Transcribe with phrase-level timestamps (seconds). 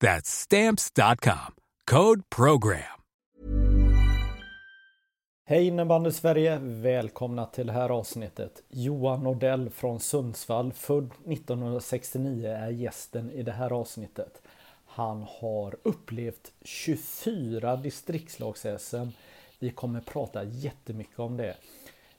[0.00, 1.54] That's stamps.com.
[1.90, 2.82] Code program.
[5.48, 6.58] Hej innebandy Sverige!
[6.62, 8.62] Välkomna till det här avsnittet.
[8.68, 14.42] Johan Nordell från Sundsvall, född 1969, är gästen i det här avsnittet.
[14.86, 18.94] Han har upplevt 24 distriktslags
[19.58, 21.56] Vi kommer prata jättemycket om det.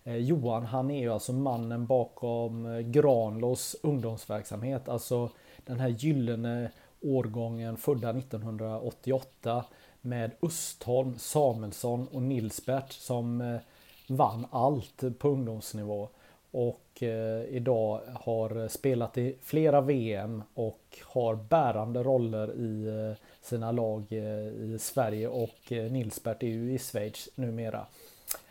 [0.04, 4.90] Eh, Johan han är ju alltså mannen bakom eh, Granlås ungdomsverksamhet.
[4.90, 5.30] Alltså
[5.66, 9.66] den här gyllene årgången födda 1988
[10.02, 13.60] med Östholm, Samuelsson och Nilsbert som eh,
[14.08, 16.10] vann allt på ungdomsnivå.
[16.52, 23.72] Och eh, idag har spelat i flera VM och har bärande roller i eh, sina
[23.72, 27.86] lag i Sverige och Nilsbert är ju i Schweiz numera.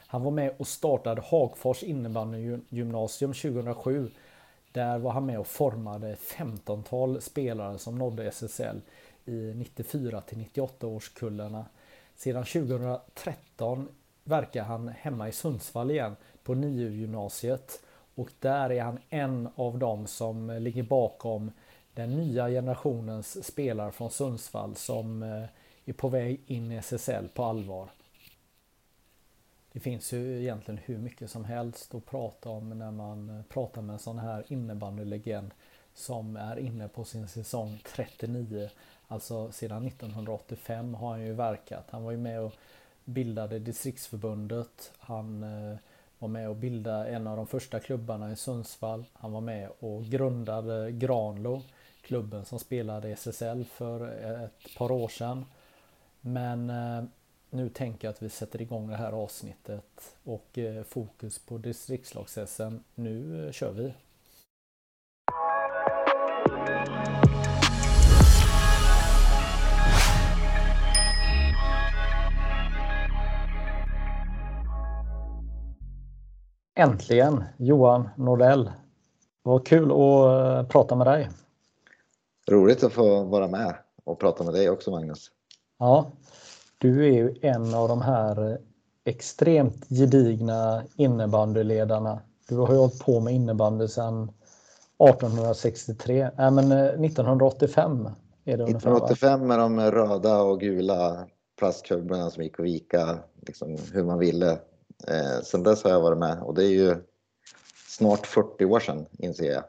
[0.06, 4.10] Han var med och startade Hagfors innebandygymnasium 2007
[4.76, 8.80] där var han med och formade 15-tal spelare som nådde SSL
[9.24, 11.66] i 94 till 98 årskullarna.
[12.14, 13.88] Sedan 2013
[14.24, 17.82] verkar han hemma i Sundsvall igen på NIU gymnasiet
[18.14, 21.50] och där är han en av dem som ligger bakom
[21.94, 25.44] den nya generationens spelare från Sundsvall som eh,
[25.84, 27.88] är på väg in i SSL på allvar.
[29.76, 33.82] Det finns ju egentligen hur mycket som helst att prata om när man eh, pratar
[33.82, 35.50] med en sån här innebandylegend
[35.94, 38.70] som är inne på sin säsong 39.
[39.08, 41.84] Alltså sedan 1985 har han ju verkat.
[41.90, 42.52] Han var ju med och
[43.04, 44.92] bildade distriktsförbundet.
[44.98, 45.76] Han eh,
[46.18, 49.04] var med och bildade en av de första klubbarna i Sundsvall.
[49.12, 51.62] Han var med och grundade Granlo,
[52.02, 54.08] klubben som spelade SSL för
[54.44, 55.44] ett par år sedan.
[56.20, 57.04] Men eh,
[57.56, 62.38] nu tänker jag att vi sätter igång det här avsnittet och eh, fokus på distriktslags
[62.94, 63.94] Nu eh, kör vi!
[76.78, 78.72] Äntligen Johan Nordell.
[79.42, 81.28] Vad kul att eh, prata med dig.
[82.50, 85.30] Roligt att få vara med och prata med dig också Magnus.
[85.78, 86.12] Ja,
[86.78, 88.58] du är ju en av de här
[89.04, 92.20] extremt gedigna innebandyledarna.
[92.48, 94.22] Du har ju hållit på med innebandy sedan
[94.98, 98.12] 1863, nej men 1985 eh,
[98.52, 101.26] är det 1985 med de röda och gula
[101.58, 104.50] plastkubborna som gick att vika liksom, hur man ville.
[105.08, 106.96] Eh, sen dess har jag varit med och det är ju
[107.88, 109.64] snart 40 år sedan inser jag.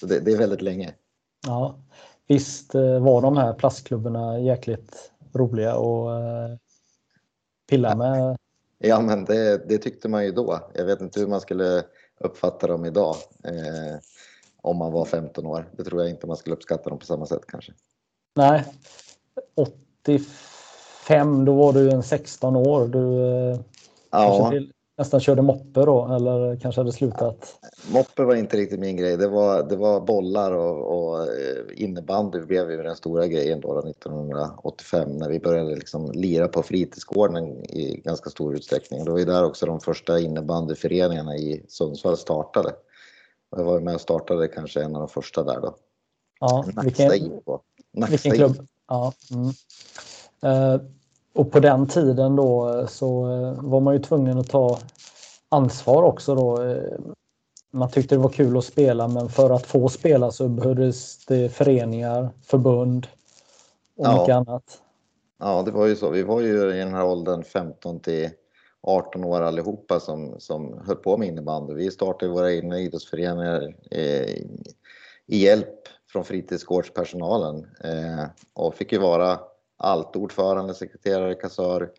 [0.00, 0.94] Så det, det är väldigt länge.
[1.46, 1.78] Ja,
[2.26, 6.56] visst eh, var de här plastklubborna jäkligt roliga och eh,
[7.68, 8.36] pilla med.
[8.78, 10.70] Ja, men det, det, tyckte man ju då.
[10.74, 11.82] Jag vet inte hur man skulle
[12.20, 13.16] uppfatta dem idag.
[13.44, 14.00] Eh,
[14.62, 15.68] om man var 15 år.
[15.76, 17.72] Det tror jag inte man skulle uppskatta dem på samma sätt kanske.
[18.36, 18.64] Nej.
[19.54, 22.88] 85, då var du en 16 år.
[22.88, 23.60] Du eh,
[24.10, 24.50] ja.
[24.50, 27.58] till, nästan körde moppe då eller kanske hade slutat?
[27.92, 29.16] Moppe var inte riktigt min grej.
[29.16, 33.74] Det var, det var bollar och, och eh, innebandy blev ju den stora grejen då,
[33.74, 39.04] då 1985 när vi började liksom lira på fritidsgården i ganska stor utsträckning.
[39.04, 42.72] Det var ju där också de första innebandyföreningarna i Sundsvall startade.
[43.56, 45.74] Jag var med och startade kanske en av de första där då.
[46.40, 47.10] Ja, vilken,
[48.08, 48.66] vilken klubb?
[48.88, 49.46] Ja, mm.
[50.44, 50.80] uh,
[51.38, 54.78] och på den tiden då så eh, var man ju tvungen att ta
[55.48, 56.62] ansvar också då.
[56.62, 56.98] Eh,
[57.70, 61.48] man tyckte det var kul att spela men för att få spela så behövdes det
[61.48, 63.06] föreningar, förbund
[63.96, 64.20] och ja.
[64.20, 64.82] mycket annat.
[65.38, 66.10] Ja, det var ju så.
[66.10, 68.30] Vi var ju i den här åldern 15 till
[68.82, 71.74] 18 år allihopa som, som höll på med innebandy.
[71.74, 74.36] Vi startade våra egna idrottsföreningar eh,
[75.26, 75.74] i hjälp
[76.12, 78.24] från fritidsgårdspersonalen eh,
[78.54, 79.38] och fick ju vara
[79.78, 80.16] allt.
[80.16, 81.90] Ordförande, sekreterare, kassör,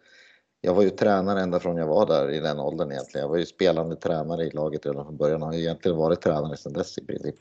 [0.61, 3.21] jag var ju tränare ända från jag var där i den åldern egentligen.
[3.21, 6.57] Jag var ju spelande tränare i laget redan från början och har egentligen varit tränare
[6.57, 7.35] sedan dess i princip.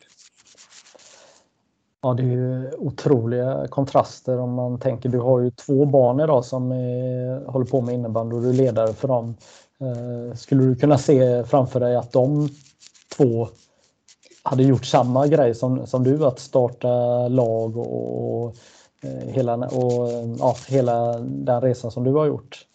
[2.03, 5.09] Ja, det är ju otroliga kontraster om man tänker.
[5.09, 8.53] Du har ju två barn idag som är, håller på med innebandy och du är
[8.53, 9.37] ledare för dem.
[9.81, 12.49] Eh, skulle du kunna se framför dig att de
[13.17, 13.49] två
[14.43, 16.89] hade gjort samma grej som, som du, att starta
[17.29, 18.57] lag och, och
[19.27, 22.67] hela, och, ja, hela den resan som du har gjort?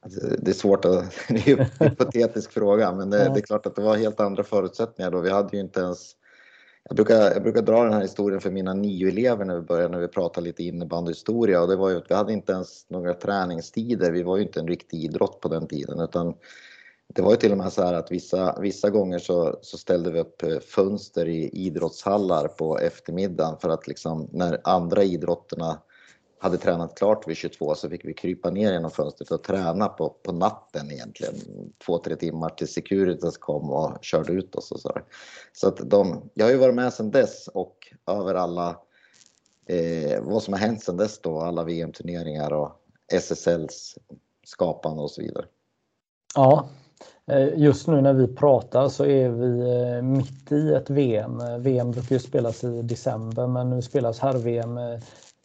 [0.00, 3.66] Alltså, det är svårt att, det är en hypotetisk fråga, men det, det, är klart
[3.66, 5.20] att det var helt andra förutsättningar då.
[5.20, 6.16] Vi hade ju inte ens
[6.88, 9.88] jag brukar, jag brukar dra den här historien för mina nio elever när vi började,
[9.88, 13.14] när vi pratade lite innebandyhistoria och det var ju att vi hade inte ens några
[13.14, 14.12] träningstider.
[14.12, 16.34] Vi var ju inte en riktig idrott på den tiden utan
[17.14, 20.10] det var ju till och med så här att vissa, vissa gånger så, så ställde
[20.10, 25.78] vi upp eh, fönster i idrottshallar på eftermiddagen för att liksom när andra idrotterna
[26.38, 30.08] hade tränat klart vid 22 så fick vi krypa ner genom fönstret och träna på,
[30.08, 31.34] på natten egentligen.
[31.86, 34.98] Två, tre timmar till Securitas kom och körde ut oss och så.
[35.52, 37.76] Så att de, jag har ju varit med sedan dess och
[38.06, 38.80] över alla
[39.66, 42.72] eh, vad som har hänt sedan dess då, alla VM-turneringar och
[43.12, 43.98] SSLs
[44.44, 45.46] skapande och så vidare.
[46.34, 46.68] Ja,
[47.54, 49.60] just nu när vi pratar så är vi
[49.96, 51.42] eh, mitt i ett VM.
[51.58, 54.18] VM brukar ju spelas i december men nu spelas
[54.76, 54.98] eh,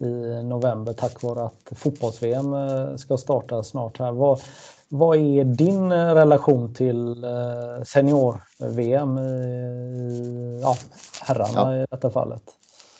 [0.07, 4.11] i november tack vare att fotbolls-VM eh, ska starta snart här.
[4.11, 4.41] Vad,
[4.87, 10.77] vad är din eh, relation till eh, senior-VM i ja,
[11.21, 11.83] herrarna ja.
[11.83, 12.43] i detta fallet?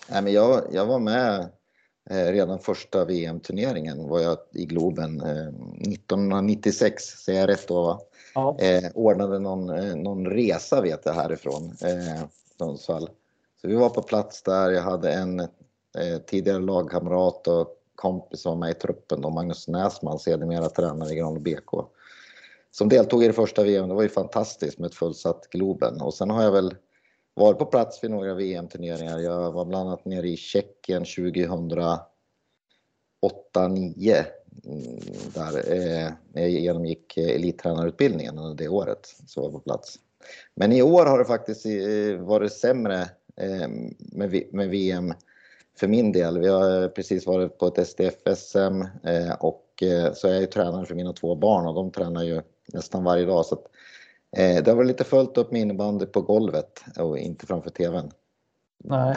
[0.10, 1.50] Nej, men jag, jag var med
[2.10, 8.00] redan första VM-turneringen var jag i Globen 1996, säger jag rätt då va?
[8.36, 8.58] Ja.
[8.60, 12.26] Eh, ordnade någon, eh, någon resa vet jag härifrån eh,
[12.58, 13.10] Sundsvall.
[13.62, 15.48] Så vi var på plats där, jag hade en
[15.98, 21.14] Eh, tidigare lagkamrat och kompis som var med i truppen då, Magnus Näsman, sedermera tränare
[21.14, 21.86] i Granlo BK.
[22.72, 26.02] Som deltog i det första VM, det var ju fantastiskt med ett fullsatt Globen.
[26.02, 26.76] Och sen har jag väl
[27.34, 29.20] varit på plats vid några VM-turneringar.
[29.20, 32.00] Jag var bland annat nere i Tjeckien 2008-2009
[35.34, 39.16] där eh, jag genomgick elittränarutbildningen under det året.
[39.28, 40.00] Så var på plats.
[40.56, 43.02] Men i år har det faktiskt eh, varit sämre
[43.36, 43.68] eh,
[44.52, 45.14] med VM
[45.80, 46.40] för min del.
[46.40, 50.86] Vi har precis varit på ett SDF-SM eh, och eh, så är jag ju tränare
[50.86, 52.42] för mina två barn och de tränar ju
[52.74, 53.46] nästan varje dag.
[53.46, 53.66] Så att,
[54.38, 58.12] eh, det har varit lite fullt upp med innebandy på golvet och inte framför TVn.
[58.84, 59.16] Nej.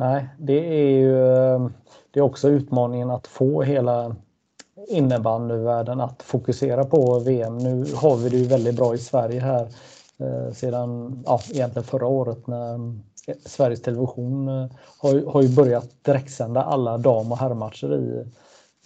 [0.00, 1.68] Nej, det är ju eh,
[2.10, 4.16] det är också utmaningen att få hela
[4.88, 7.58] innebandyvärlden att fokusera på VM.
[7.58, 9.68] Nu har vi det ju väldigt bra i Sverige här
[10.18, 16.04] eh, sedan ja, egentligen förra året när eh, Sveriges Television eh, har, har ju börjat
[16.04, 18.24] direktsända alla dam och herrmatcher i,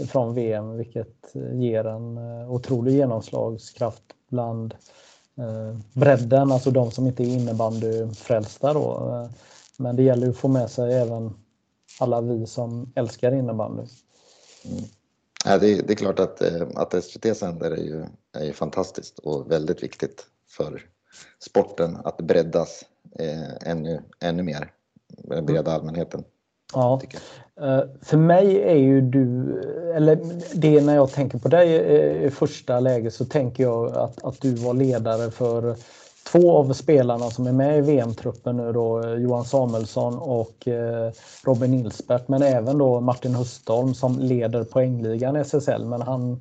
[0.07, 4.75] från VM vilket ger en eh, otrolig genomslagskraft bland
[5.93, 9.29] bredden, alltså de som inte är innebandyfrälsta då.
[9.79, 11.35] Men det gäller att få med sig även
[12.01, 13.83] alla vi som älskar innebandy.
[14.65, 14.85] Mm.
[15.45, 16.43] Ja, det, är, det är klart att,
[16.75, 20.83] att SVT sänder är ju, är ju fantastiskt och väldigt viktigt för
[21.39, 22.85] sporten att breddas
[23.19, 24.73] eh, ännu, ännu mer,
[25.09, 25.73] den breda mm.
[25.75, 26.25] allmänheten.
[26.75, 27.01] Ja.
[27.61, 29.59] Uh, för mig är ju du,
[29.97, 30.19] eller
[30.55, 31.75] det när jag tänker på dig
[32.25, 35.77] i första läget så tänker jag att, att du var ledare för
[36.25, 41.13] två av spelarna som är med i VM-truppen nu då, Johan Samuelsson och eh,
[41.45, 46.33] Robin Nilsbert, men även då Martin Höstholm som leder poängligan i SSL, men han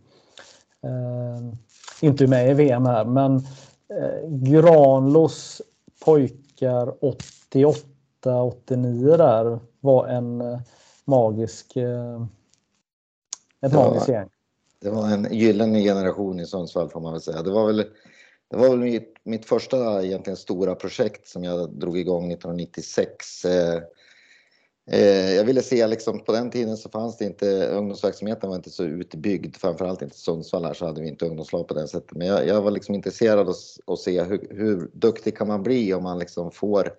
[0.84, 1.54] eh,
[2.02, 3.06] inte med i VM här.
[3.06, 5.62] Men eh, Granlos
[6.06, 10.60] pojkar 88, 89 där var en eh,
[11.06, 12.26] magisk eh,
[13.62, 14.30] ett magiskt gäng.
[14.82, 17.42] Det var en gyllene generation i Sundsvall får man väl säga.
[17.42, 17.86] Det var väl,
[18.54, 23.46] det var väl mitt, mitt första egentligen stora projekt som jag drog igång 1996.
[23.46, 23.82] Eh,
[24.92, 28.70] Eh, jag ville se liksom, på den tiden så fanns det inte, ungdomsverksamheten var inte
[28.70, 32.18] så utbyggd, framförallt inte i Sundsvall här så hade vi inte ungdomslag på det sättet.
[32.18, 33.56] Men jag, jag var liksom intresserad av
[33.88, 36.94] att se hur, hur duktig kan man bli om man liksom får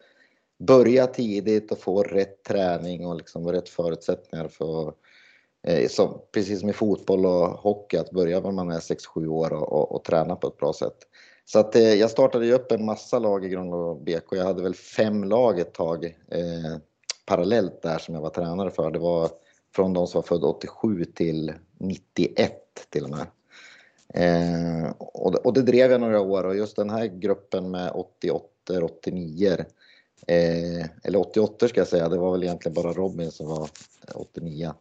[0.58, 4.94] börja tidigt och få rätt träning och liksom rätt förutsättningar för
[5.66, 9.52] eh, som, precis som i fotboll och hockey, att börja när man är 6-7 år
[9.52, 10.98] och, och, och, träna på ett bra sätt.
[11.44, 14.36] Så att, eh, jag startade ju upp en massa lag i grund och BK.
[14.36, 16.04] Jag hade väl fem lag ett tag.
[16.04, 16.76] Eh,
[17.26, 18.90] parallellt där som jag var tränare för.
[18.90, 19.30] Det var
[19.74, 23.26] från de som var födda 87 till 91 till och med.
[24.14, 27.90] Eh, och, det, och, det, drev jag några år och just den här gruppen med
[27.94, 28.46] 88,
[28.82, 29.56] 89
[30.26, 33.68] eh, eller 88 ska jag säga, det var väl egentligen bara Robin som var
[34.14, 34.72] 89.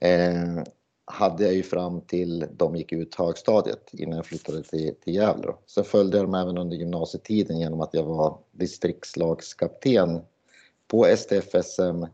[0.00, 0.62] Eh,
[1.10, 5.52] hade jag ju fram till de gick ut högstadiet innan jag flyttade till, till Gävle.
[5.66, 10.20] Sen följde jag dem även under gymnasietiden genom att jag var distriktslagskapten
[10.88, 12.06] på STFSM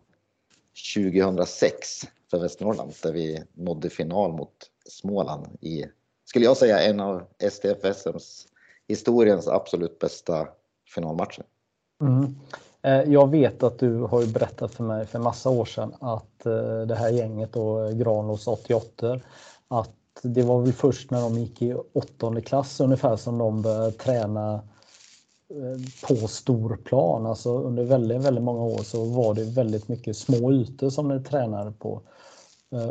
[0.94, 5.84] 2006 för Västernorrland där vi nådde final mot Småland i,
[6.24, 8.46] skulle jag säga, en av STFSMs
[8.88, 10.48] historiens absolut bästa
[10.94, 11.44] finalmatcher.
[12.00, 12.36] Mm.
[12.86, 16.46] Eh, jag vet att du har ju berättat för mig för massa år sedan att
[16.46, 19.20] eh, det här gänget och Granås 88
[19.68, 19.90] att
[20.22, 24.54] det var väl först när de gick i åttonde klass ungefär som de började träna
[25.50, 27.26] eh, på stor plan.
[27.26, 31.22] Alltså under väldigt, väldigt många år så var det väldigt mycket små ytor som ni
[31.22, 32.00] tränade på.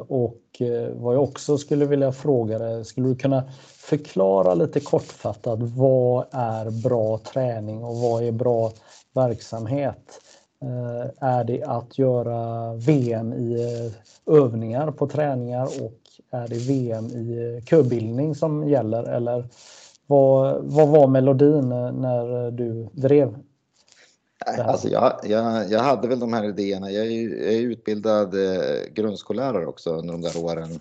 [0.08, 0.62] Och
[0.94, 6.84] vad jag också skulle vilja fråga dig, skulle du kunna förklara lite kortfattat vad är
[6.84, 8.72] bra träning och vad är bra
[9.16, 10.22] verksamhet?
[10.62, 16.00] Eh, är det att göra VM i eh, övningar på träningar och
[16.32, 19.46] är det VM i eh, köbildning som gäller eller
[20.08, 23.38] vad, vad var melodin när du drev?
[24.46, 26.92] Alltså jag, jag, jag hade väl de här idéerna.
[26.92, 28.36] Jag är, jag är utbildad
[28.94, 30.80] grundskollärare också under de där åren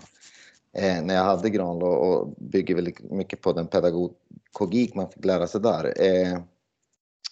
[0.72, 5.46] eh, när jag hade Granlo och bygger väldigt mycket på den pedagogik man fick lära
[5.46, 6.02] sig där.
[6.02, 6.38] Eh,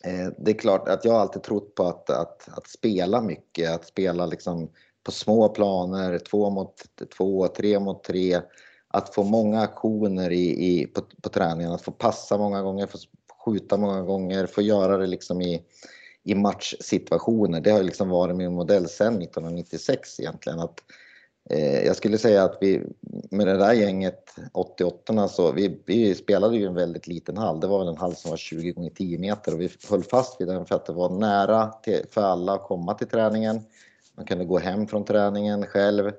[0.05, 3.87] Eh, det är klart att jag alltid trott på att, att, att spela mycket, att
[3.87, 4.71] spela liksom
[5.05, 6.75] på små planer, två mot
[7.17, 8.41] två, tre mot tre.
[8.89, 12.99] Att få många aktioner i, i, på, på träningen, att få passa många gånger, få
[13.45, 15.63] skjuta många gånger, få göra det liksom i,
[16.25, 17.61] i matchsituationer.
[17.61, 20.61] Det har liksom varit min modell sedan 1996 egentligen.
[20.61, 21.02] Att, Eh,
[21.51, 22.83] Eh, jag skulle säga att vi
[23.31, 27.61] med det där gänget 88 så vi, vi spelade ju en väldigt liten hall.
[27.61, 30.41] Det var väl en hall som var 20 gånger 10 meter och vi höll fast
[30.41, 33.61] vid den för att det var nära till, för alla att komma till träningen.
[34.17, 36.13] Man kunde gå hem från träningen själv.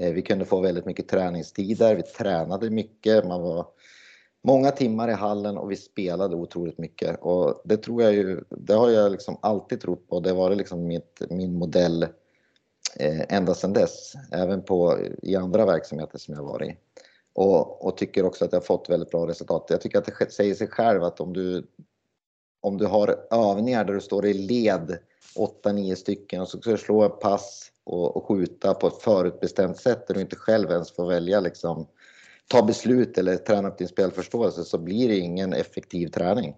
[0.00, 1.96] Eh, vi kunde få väldigt mycket träningstider.
[1.96, 3.26] Vi tränade mycket.
[3.26, 3.66] Man var
[4.44, 8.44] många timmar i hallen och vi spelade otroligt mycket och det tror jag ju.
[8.48, 10.20] Det har jag liksom alltid trott på.
[10.20, 12.06] Det har varit liksom mitt, min modell
[12.96, 16.76] Eh, ända sedan dess, även på, i andra verksamheter som jag varit i.
[17.34, 19.66] Och, och, tycker också att jag fått väldigt bra resultat.
[19.68, 21.66] Jag tycker att det säger sig själv att om du,
[22.60, 24.98] om du har övningar där du står i led
[25.64, 29.76] 8-9 stycken och så ska du slå ett pass och, och, skjuta på ett förutbestämt
[29.76, 31.86] sätt där du inte själv ens får välja liksom
[32.48, 36.56] ta beslut eller träna upp din spelförståelse så blir det ingen effektiv träning.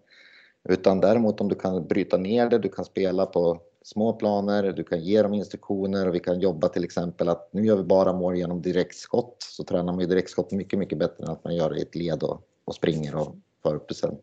[0.68, 4.84] Utan däremot om du kan bryta ner det, du kan spela på små planer, du
[4.84, 8.12] kan ge dem instruktioner och vi kan jobba till exempel att nu gör vi bara
[8.12, 9.36] mål genom direktskott.
[9.38, 11.94] Så tränar man ju direktskott mycket, mycket bättre än att man gör det i ett
[11.94, 14.20] led och, och springer och för upp procent.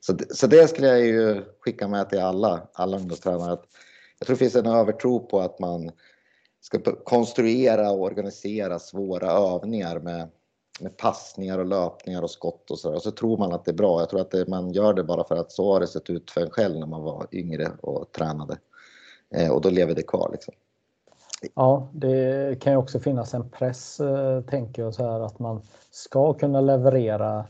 [0.00, 3.52] Så, så det skulle jag ju skicka med till alla, alla ungdomstränare.
[3.52, 3.64] Att
[4.18, 5.90] jag tror det finns en övertro på att man
[6.60, 10.28] ska konstruera och organisera svåra övningar med,
[10.80, 13.76] med passningar och löpningar och skott och så Och så tror man att det är
[13.76, 14.00] bra.
[14.00, 16.30] Jag tror att det, man gör det bara för att så har det sett ut
[16.30, 18.58] för en själv när man var yngre och tränade.
[19.34, 20.28] Eh, och då lever det kvar.
[20.32, 20.54] Liksom.
[21.54, 25.62] Ja, det kan ju också finnas en press, eh, tänker jag, så här att man
[25.90, 27.46] ska kunna leverera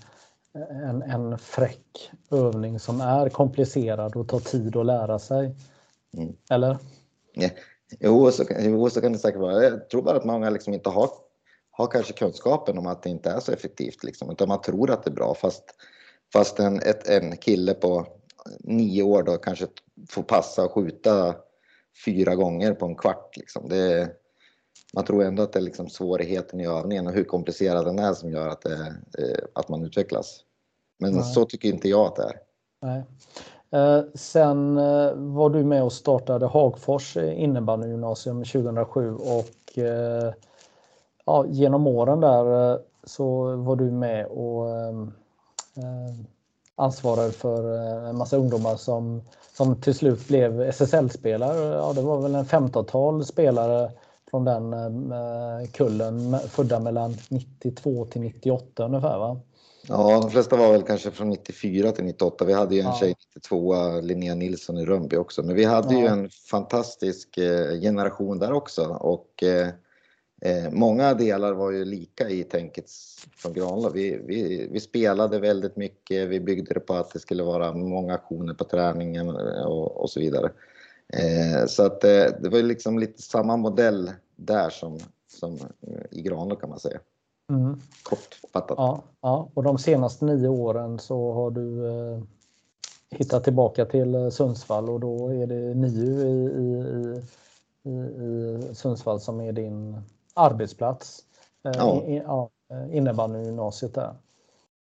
[0.70, 5.54] en, en fräck övning som är komplicerad och tar tid att lära sig.
[6.16, 6.37] Mm.
[6.50, 6.78] Eller?
[7.32, 7.49] Ja.
[8.00, 9.62] Jo, så, jo, så kan det säkert vara.
[9.62, 11.11] Jag tror bara att många liksom inte har,
[11.70, 14.04] har kanske kunskapen om att det inte är så effektivt.
[14.04, 15.64] Liksom, utan man tror att det är bra fast,
[16.32, 18.06] fast en, ett, en kille på
[18.58, 19.66] nio år då kanske
[20.08, 21.35] får passa och skjuta
[22.05, 23.37] fyra gånger på en kvart.
[23.37, 23.69] Liksom.
[23.69, 24.11] Det,
[24.95, 28.12] man tror ändå att det är liksom svårigheten i övningen och hur komplicerad den är
[28.12, 28.75] som gör att, det,
[29.19, 30.40] eh, att man utvecklas.
[30.99, 31.23] Men Nej.
[31.23, 32.40] så tycker inte jag att det är.
[32.81, 33.05] Nej.
[33.71, 40.33] Eh, sen eh, var du med och startade Hagfors innebandygymnasium 2007 och eh,
[41.25, 44.95] ja, genom åren där så var du med och eh,
[46.78, 49.23] ansvarade för en massa ungdomar som
[49.58, 51.75] som till slut blev SSL-spelare.
[51.75, 53.90] Ja, det var väl en 15-tal spelare
[54.30, 54.73] från den
[55.12, 59.40] eh, kullen födda mellan 92 till 98 ungefär va?
[59.88, 62.44] Ja, de flesta var väl kanske från 94 till 98.
[62.44, 62.97] Vi hade ju en ja.
[63.00, 65.42] tjej 92, Linnea Nilsson i Rönnby också.
[65.42, 66.00] Men vi hade ja.
[66.00, 69.42] ju en fantastisk eh, generation där också och
[70.42, 72.90] eh, Eh, många delar var ju lika i tänket
[73.37, 73.95] från Granlöf.
[73.95, 78.14] Vi, vi, vi, spelade väldigt mycket, vi byggde det på att det skulle vara många
[78.14, 79.28] aktioner på träningen
[79.66, 80.50] och, och så vidare.
[81.12, 85.59] Eh, så att eh, det var liksom lite samma modell där som, som
[86.11, 87.00] i Granlöf kan man säga.
[87.50, 87.80] Mm.
[88.02, 88.75] Kortfattat.
[88.78, 92.23] Ja, ja, och de senaste nio åren så har du eh,
[93.11, 97.23] hittat tillbaka till eh, Sundsvall och då är det NIU i, i,
[97.90, 99.97] i, i Sundsvall som är din
[100.38, 101.25] arbetsplats.
[101.62, 102.04] ja.
[102.07, 102.50] I, ja,
[102.92, 104.14] innebandygymnasiet där.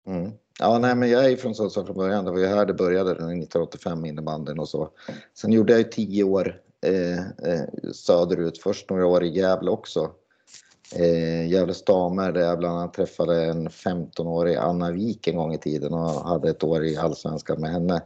[0.06, 0.32] Mm.
[0.58, 2.24] Ja, nej, men jag är från Sundsvall från början.
[2.24, 4.88] Det var ju här det började 1985 innebandyn och så.
[5.34, 8.58] Sen gjorde jag ju tio år eh, eh, söderut.
[8.58, 10.10] Först några år i Gävle också.
[10.96, 15.58] Eh, Gävles damer där jag bland annat träffade en 15-årig Anna Wik en gång i
[15.58, 18.02] tiden och hade ett år i Allsvenskan med henne.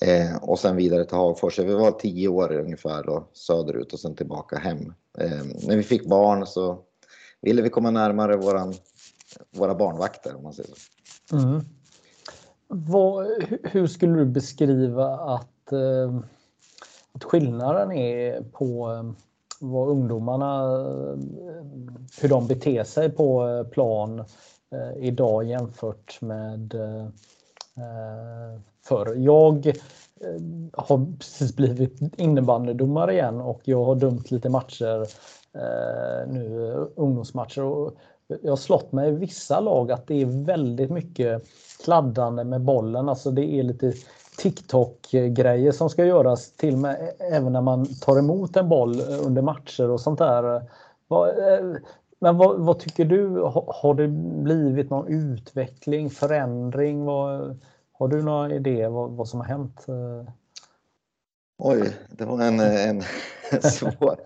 [0.00, 1.58] Eh, och sen vidare till Hagfors.
[1.58, 4.92] Vi var tio år ungefär då, söderut och sen tillbaka hem.
[5.18, 6.78] Eh, när vi fick barn så
[7.40, 8.74] ville vi komma närmare våran,
[9.50, 11.36] våra barnvakter om man säger så.
[11.36, 11.60] Mm.
[12.68, 13.26] Vad,
[13.62, 16.20] hur skulle du beskriva att, eh,
[17.12, 19.12] att skillnaden är på eh,
[19.60, 21.18] vad ungdomarna, eh,
[22.20, 24.18] hur de beter sig på eh, plan
[24.72, 27.08] eh, idag jämfört med eh,
[28.88, 29.14] förr.
[29.16, 29.72] Jag eh,
[30.72, 35.00] har precis blivit innebandydomare igen och jag har dömt lite matcher
[35.54, 37.62] eh, nu, ungdomsmatcher.
[37.62, 37.94] Och
[38.42, 41.42] jag har slått mig i vissa lag att det är väldigt mycket
[41.84, 43.08] kladdande med bollen.
[43.08, 43.92] Alltså det är lite
[44.38, 49.90] TikTok-grejer som ska göras till med även när man tar emot en boll under matcher
[49.90, 50.56] och sånt där.
[50.56, 50.62] Eh,
[52.18, 53.40] men vad, vad tycker du?
[53.66, 54.08] Har det
[54.42, 57.04] blivit någon utveckling, förändring?
[57.04, 57.58] Vad,
[57.98, 59.86] har du några idéer vad, vad som har hänt?
[61.58, 63.02] Oj, det var en, en
[63.62, 64.20] svår,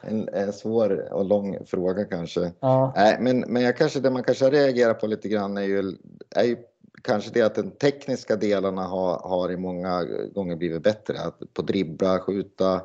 [0.00, 2.52] en, en svår och lång fråga kanske.
[2.60, 2.92] Ja.
[2.96, 5.96] Nej, men, men jag kanske, det man kanske reagerar på lite grann är ju,
[6.30, 6.56] är ju
[7.02, 11.20] kanske det att de tekniska delarna har, har i många gånger blivit bättre.
[11.20, 12.82] Att på dribbla, skjuta,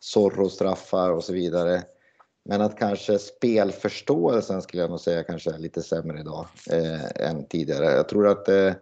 [0.00, 1.82] Zorro straffar och så vidare.
[2.44, 7.46] Men att kanske spelförståelsen skulle jag nog säga kanske är lite sämre idag eh, än
[7.46, 7.84] tidigare.
[7.84, 8.74] Jag tror att eh, eh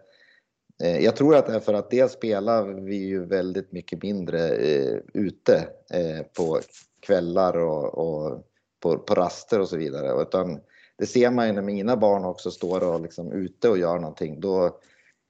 [0.89, 4.97] jag tror att det är för att dels spelar vi ju väldigt mycket mindre eh,
[5.13, 6.59] ute eh, på
[6.99, 8.43] kvällar och, och
[8.79, 10.21] på, på, raster och så vidare.
[10.21, 10.59] Utan
[10.97, 14.39] det ser man ju när mina barn också står och liksom ute och gör någonting.
[14.39, 14.79] Då,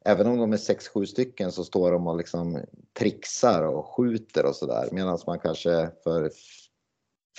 [0.05, 2.60] även om de är 6-7 stycken så står de och liksom
[2.99, 4.89] trixar och skjuter och sådär.
[4.91, 6.32] Medan man kanske för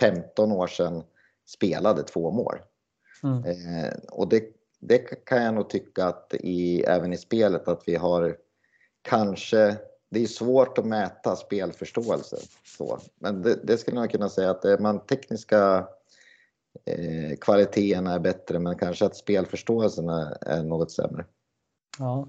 [0.00, 1.02] 15 år sedan
[1.48, 2.56] spelade två mål.
[3.22, 3.44] Mm.
[3.44, 4.42] Eh, och det,
[4.88, 8.36] det kan jag nog tycka att i, även i spelet att vi har
[9.02, 9.76] kanske
[10.10, 12.36] det är svårt att mäta spelförståelse.
[12.78, 12.98] Så.
[13.18, 15.88] Men det, det skulle jag kunna säga att man tekniska
[16.84, 21.24] eh, kvaliteterna är bättre men kanske att spelförståelsen är, är något sämre.
[21.98, 22.28] Ja.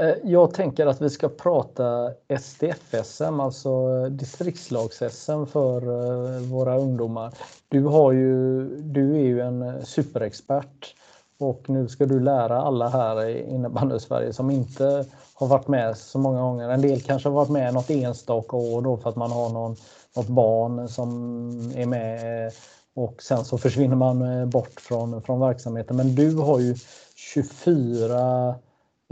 [0.00, 7.34] Eh, jag tänker att vi ska prata SDF-SM, alltså eh, distriktslags-SM för eh, våra ungdomar.
[7.68, 10.94] Du, har ju, du är ju en superexpert
[11.42, 16.18] och nu ska du lära alla här i innebandy-Sverige som inte har varit med så
[16.18, 16.68] många gånger.
[16.68, 19.76] En del kanske har varit med något enstaka år då för att man har någon,
[20.16, 21.08] något barn som
[21.76, 22.52] är med
[22.94, 25.96] och sen så försvinner man eh, bort från, från verksamheten.
[25.96, 26.74] Men du har ju
[27.14, 28.54] 24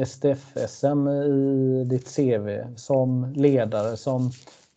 [0.07, 4.31] STF SM i ditt CV som ledare, som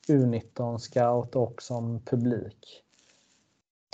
[0.07, 2.83] U19-scout och som publik.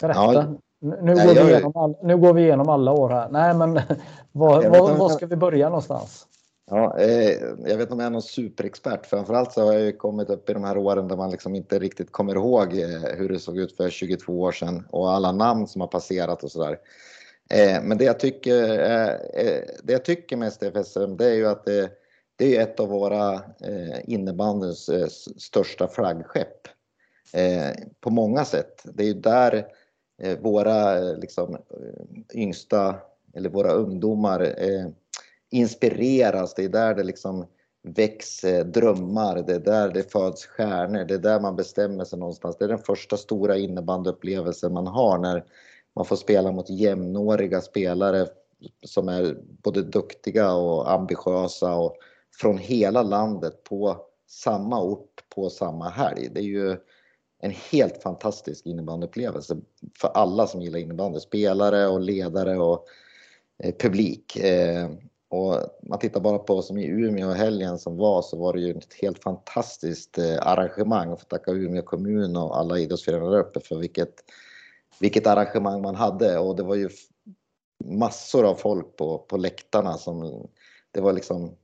[0.01, 0.33] Berätta.
[0.33, 0.45] Ja,
[0.79, 3.29] nu, går vi igenom all, nu går vi igenom alla år här.
[3.29, 3.73] Nej, men
[4.31, 6.25] var, var, var ska vi börja någonstans?
[6.71, 7.29] Ja, eh,
[7.65, 9.05] jag vet inte om jag är någon superexpert.
[9.05, 11.79] Framförallt så har jag ju kommit upp i de här åren där man liksom inte
[11.79, 15.67] riktigt kommer ihåg eh, hur det såg ut för 22 år sedan och alla namn
[15.67, 16.79] som har passerat och sådär.
[17.49, 19.07] Eh, men det jag tycker, eh,
[19.45, 21.89] eh, det jag tycker med STFSM det är ju att det,
[22.35, 26.67] det är ett av våra eh, innebandyns eh, största flaggskepp.
[27.99, 28.81] på många sätt.
[28.83, 29.65] Det är ju där
[30.19, 32.95] Eh, våra eh, liksom, eh, yngsta
[33.33, 34.55] eller våra ungdomar
[35.51, 37.45] inspireras, det är där det liksom
[37.83, 42.57] väcks drömmar, det är där det föds stjärnor, det är där man bestämmer sig någonstans.
[42.57, 45.43] Det är den första stora innebandyupplevelsen man har när
[45.95, 48.27] man får spela mot jämnåriga spelare
[48.85, 51.95] som är både duktiga och ambitiösa och
[52.41, 56.29] från hela landet på samma ort på samma helg.
[56.33, 56.77] Det är ju
[57.39, 59.57] en helt fantastisk innebandyupplevelse
[60.01, 61.19] för alla som gillar innebandy.
[61.19, 62.85] Spelare och ledare och
[63.63, 64.35] eh, publik.
[64.35, 64.89] Eh,
[65.29, 68.71] och man tittar bara på som i Umeå helgen som var så var det ju
[68.71, 71.09] ett helt fantastiskt eh, arrangemang.
[71.09, 74.13] Jag får tacka Umeå kommun och alla idrottsföreningar där uppe för vilket,
[74.99, 76.89] vilket arrangemang man hade och det var ju
[77.85, 80.47] massor av folk på, på läktarna som
[80.91, 81.55] det var liksom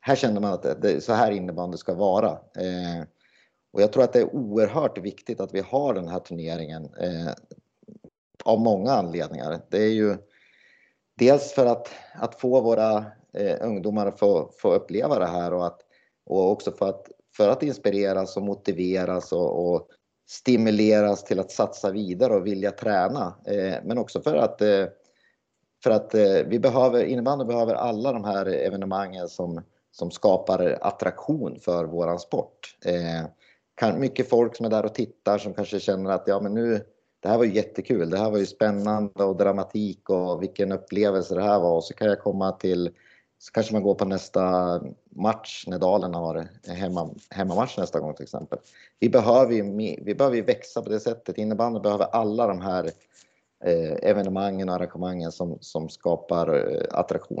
[0.00, 2.30] här kände man att det, det, så här innebandy ska vara.
[2.30, 3.02] Eh,
[3.72, 7.32] och jag tror att det är oerhört viktigt att vi har den här turneringen eh,
[8.44, 9.60] av många anledningar.
[9.68, 10.16] Det är ju
[11.18, 15.66] dels för att, att få våra eh, ungdomar att få, få uppleva det här och,
[15.66, 15.80] att,
[16.26, 19.88] och också för att, för att inspireras och motiveras och, och
[20.28, 23.34] stimuleras till att satsa vidare och vilja träna.
[23.44, 24.86] Eh, men också för att eh,
[25.82, 31.60] för att eh, vi behöver, innebandy behöver alla de här evenemangen som, som skapar attraktion
[31.60, 32.76] för våran sport.
[32.84, 33.24] Eh,
[33.78, 36.80] kan, mycket folk som är där och tittar som kanske känner att ja men nu,
[37.20, 41.34] det här var ju jättekul, det här var ju spännande och dramatik och vilken upplevelse
[41.34, 42.90] det här var och så kan jag komma till
[43.38, 44.42] så kanske man går på nästa
[45.10, 48.58] match när Dalen har hemma, hemmamatch nästa gång till exempel.
[48.98, 49.62] Vi behöver ju,
[50.02, 51.38] vi behöver ju växa på det sättet.
[51.38, 52.84] Innebandy behöver alla de här
[53.64, 57.40] eh, evenemangen och arrangemangen som, som skapar eh, attraktion.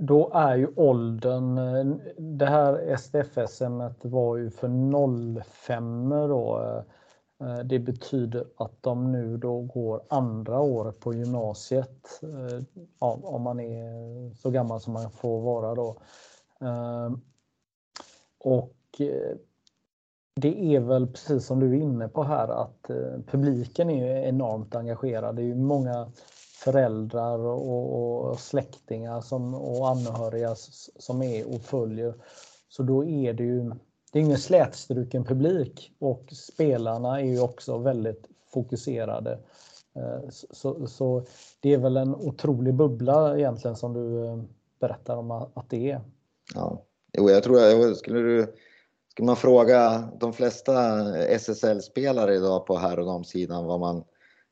[0.00, 4.68] då är ju åldern, eh, det här STFSM var ju för
[5.42, 6.60] 05 då.
[7.40, 12.20] Eh, det betyder att de nu då går andra året på gymnasiet.
[12.22, 12.62] Eh,
[13.00, 15.96] ja, om man är så gammal som man får vara då.
[16.60, 17.20] Ehm,
[18.38, 18.74] och
[20.34, 22.90] det är väl precis som du är inne på här att
[23.26, 25.36] publiken är enormt engagerad.
[25.36, 26.08] Det är ju många
[26.72, 30.54] föräldrar och, och släktingar som, och anhöriga
[30.98, 32.14] som är och följer.
[32.68, 33.72] Så då är det ju
[34.12, 39.38] det är ingen slätstruken publik och spelarna är ju också väldigt fokuserade.
[39.96, 41.24] Eh, så, så,
[41.60, 44.38] det är väl en otrolig bubbla egentligen som du eh,
[44.80, 46.00] berättar om att det är.
[46.54, 48.54] Ja, jo, jag tror jag skulle du
[49.10, 50.74] skulle man fråga de flesta
[51.38, 54.04] SSL-spelare idag på här och damsidan vad man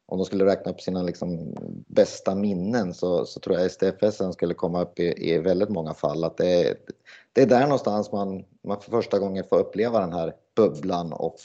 [0.06, 1.54] om de skulle räkna upp sina liksom
[1.86, 6.24] bästa minnen så, så tror jag STFS skulle komma upp i, i väldigt många fall.
[6.24, 6.76] Att det, är,
[7.32, 11.36] det är där någonstans man, man för första gången får uppleva den här bubblan och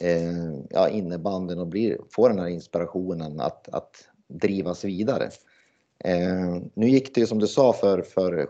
[0.00, 5.30] eh, ja, innebanden och blir, får den här inspirationen att, att drivas vidare.
[6.04, 8.48] Eh, nu gick det ju som du sa för, för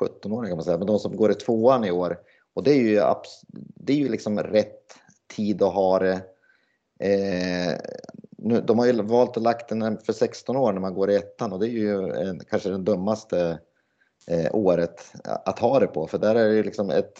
[0.00, 2.18] 17-åringar kan man säga, men de som går i tvåan i år
[2.54, 3.00] och det är ju,
[3.74, 4.94] det är ju liksom rätt
[5.36, 6.31] tid att ha det
[7.02, 7.74] Eh,
[8.38, 11.16] nu, de har ju valt att lagt den för 16 år när man går i
[11.16, 13.58] ettan och det är ju en, kanske det dummaste
[14.26, 17.12] eh, året att ha det på för där är det liksom ett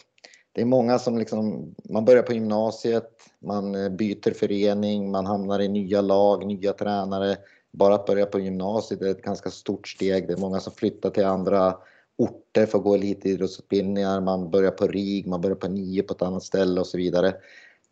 [0.54, 5.60] det är många som liksom, man börjar på gymnasiet, man eh, byter förening, man hamnar
[5.60, 7.36] i nya lag, nya tränare.
[7.72, 10.26] Bara att börja på gymnasiet är ett ganska stort steg.
[10.26, 11.76] Det är många som flyttar till andra
[12.16, 14.20] orter för att gå elitidrottsutbildningar.
[14.20, 17.34] Man börjar på RIG, man börjar på NIO på ett annat ställe och så vidare.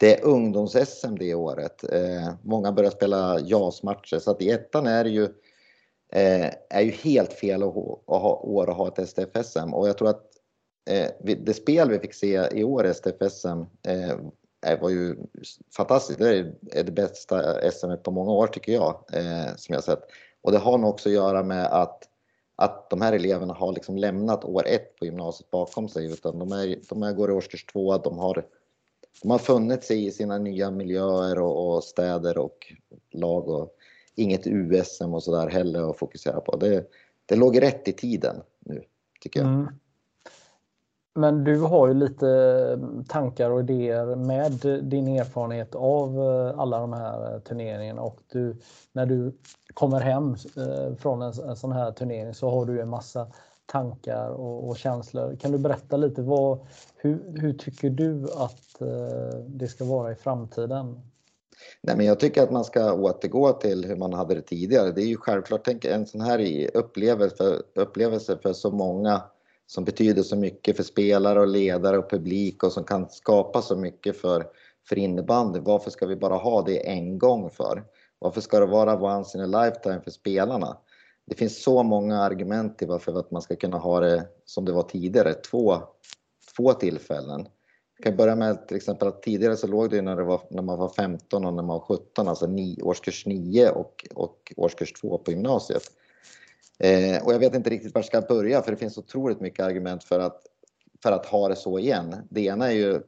[0.01, 1.93] Det är ungdoms-SM det året.
[1.93, 5.25] Eh, många börjar spela JAS-matcher så att i ettan är det ju,
[6.13, 7.75] eh, är ju helt fel att
[8.07, 10.25] ha, år att ha ett STF-SM och jag tror att
[10.91, 15.17] eh, det spel vi fick se i år STF-SM eh, var ju
[15.77, 16.19] fantastiskt.
[16.19, 20.03] Det är, det bästa SM på många år tycker jag eh, som jag sett.
[20.43, 22.07] Och det har nog också att göra med att
[22.57, 26.53] att de här eleverna har liksom lämnat år ett på gymnasiet bakom sig utan de,
[26.53, 28.45] är, de här går i årskurs två, de har
[29.23, 32.73] de har funnit sig i sina nya miljöer och, och städer och
[33.13, 33.77] lag och
[34.15, 36.57] inget USM och sådär heller att fokusera på.
[36.57, 36.87] Det,
[37.27, 38.83] det låg rätt i tiden nu,
[39.21, 39.49] tycker jag.
[39.49, 39.69] Mm.
[41.15, 46.93] Men du har ju lite tankar och idéer med din erfarenhet av eh, alla de
[46.93, 48.57] här eh, turneringarna och du,
[48.93, 49.33] när du
[49.75, 53.27] kommer hem eh, från en, en sån här turnering så har du en massa
[53.71, 55.37] tankar och, och, känslor.
[55.37, 56.59] Kan du berätta lite vad,
[56.97, 61.01] hur, hur tycker du att eh, det ska vara i framtiden?
[61.81, 64.93] Nej, men jag tycker att man ska återgå till hur man hade det tidigare.
[64.93, 69.23] Det är ju självklart, tänk en sån här upplevelse, upplevelse för så många
[69.67, 73.77] som betyder så mycket för spelare och ledare och publik och som kan skapa så
[73.77, 74.47] mycket för,
[74.89, 75.61] för innebandy.
[75.61, 77.85] Varför ska vi bara ha det en gång för?
[78.19, 80.77] Varför ska det vara once in a lifetime för spelarna?
[81.31, 84.73] Det finns så många argument till varför att man ska kunna ha det som det
[84.73, 85.79] var tidigare, två,
[86.57, 87.49] två tillfällen.
[87.97, 90.63] Jag kan börja med till exempel att tidigare så låg det när, det var, när
[90.63, 94.93] man var 15 och när man var 17, alltså ni, årskurs 9 och, och årskurs
[94.93, 95.83] 2 på gymnasiet.
[96.79, 99.65] Eh, och jag vet inte riktigt var jag ska börja för det finns otroligt mycket
[99.65, 100.43] argument för att,
[101.03, 102.17] för att ha det så igen.
[102.31, 103.01] Det ena är ju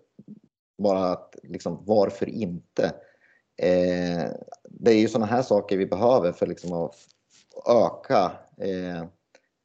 [0.79, 2.85] bara att liksom, varför inte?
[3.57, 4.31] Eh,
[4.71, 6.95] det är ju sådana här saker vi behöver för liksom att
[7.67, 9.05] öka eh,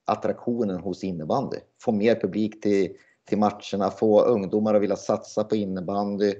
[0.06, 1.58] attraktionen hos innebandy.
[1.82, 2.96] Få mer publik till,
[3.26, 6.34] till matcherna, få ungdomar att vilja satsa på innebandy.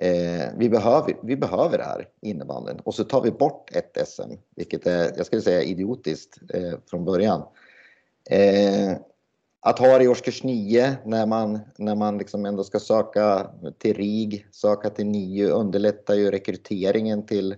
[0.00, 2.80] Eh, vi, behöver, vi behöver det här, innebanden.
[2.84, 7.04] Och så tar vi bort ett SM, vilket är, jag skulle säga idiotiskt eh, från
[7.04, 7.42] början.
[8.30, 8.96] Eh,
[9.60, 13.94] att ha det i årskurs 9 när man, när man liksom ändå ska söka till
[13.96, 17.56] RIG, söka till NIU underlättar ju rekryteringen till,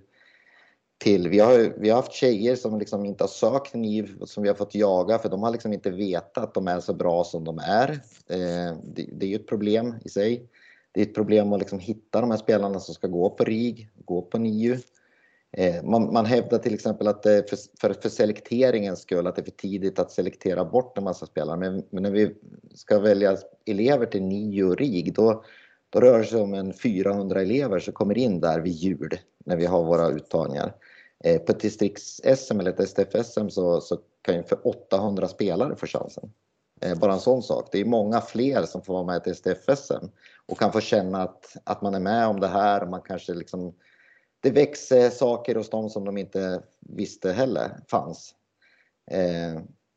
[0.98, 4.48] till vi, har, vi har haft tjejer som liksom inte har sökt NIV som vi
[4.48, 7.44] har fått jaga för de har liksom inte vetat att de är så bra som
[7.44, 7.90] de är.
[8.28, 10.48] Eh, det, det, är ju ett problem i sig.
[10.92, 13.90] Det är ett problem att liksom hitta de här spelarna som ska gå på RIG,
[14.04, 14.78] gå på NIU.
[15.52, 19.42] Eh, man, man hävdar till exempel att det för, för, för selekteringens skull, att det
[19.42, 21.56] är för tidigt att selektera bort en massa spelare.
[21.56, 22.34] Men, men när vi
[22.74, 25.44] ska välja elever till NIU och RIG, då,
[25.90, 29.56] då rör det sig om en 400 elever som kommer in där vid jul när
[29.56, 30.74] vi har våra uttagningar.
[31.24, 35.86] Eh, på ett distrikts-SM eller ett STF-SM så, så kan ju för 800 spelare få
[35.86, 36.32] chansen.
[36.80, 37.68] Eh, bara en sån sak.
[37.72, 40.06] Det är många fler som får vara med i ett STF-SM
[40.46, 43.34] och kan få känna att, att man är med om det här och man kanske
[43.34, 43.74] liksom
[44.40, 48.34] det växer saker hos dem som de inte visste heller fanns.
[49.10, 49.54] Eh,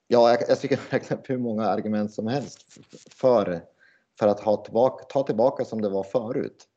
[0.07, 2.65] ja, jag, jag tycker verkligen hur många argument som helst
[3.10, 3.62] för,
[4.19, 6.67] för att ha tillbaka, ta tillbaka som det var förut.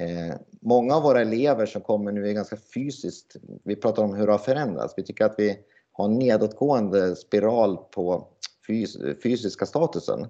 [0.00, 4.26] Eh, många av våra elever som kommer nu är ganska fysiskt, vi pratar om hur
[4.26, 4.94] det har förändrats.
[4.96, 5.58] Vi tycker att vi
[5.92, 8.26] har en nedåtgående spiral på
[8.66, 10.26] fys, fysiska statusen.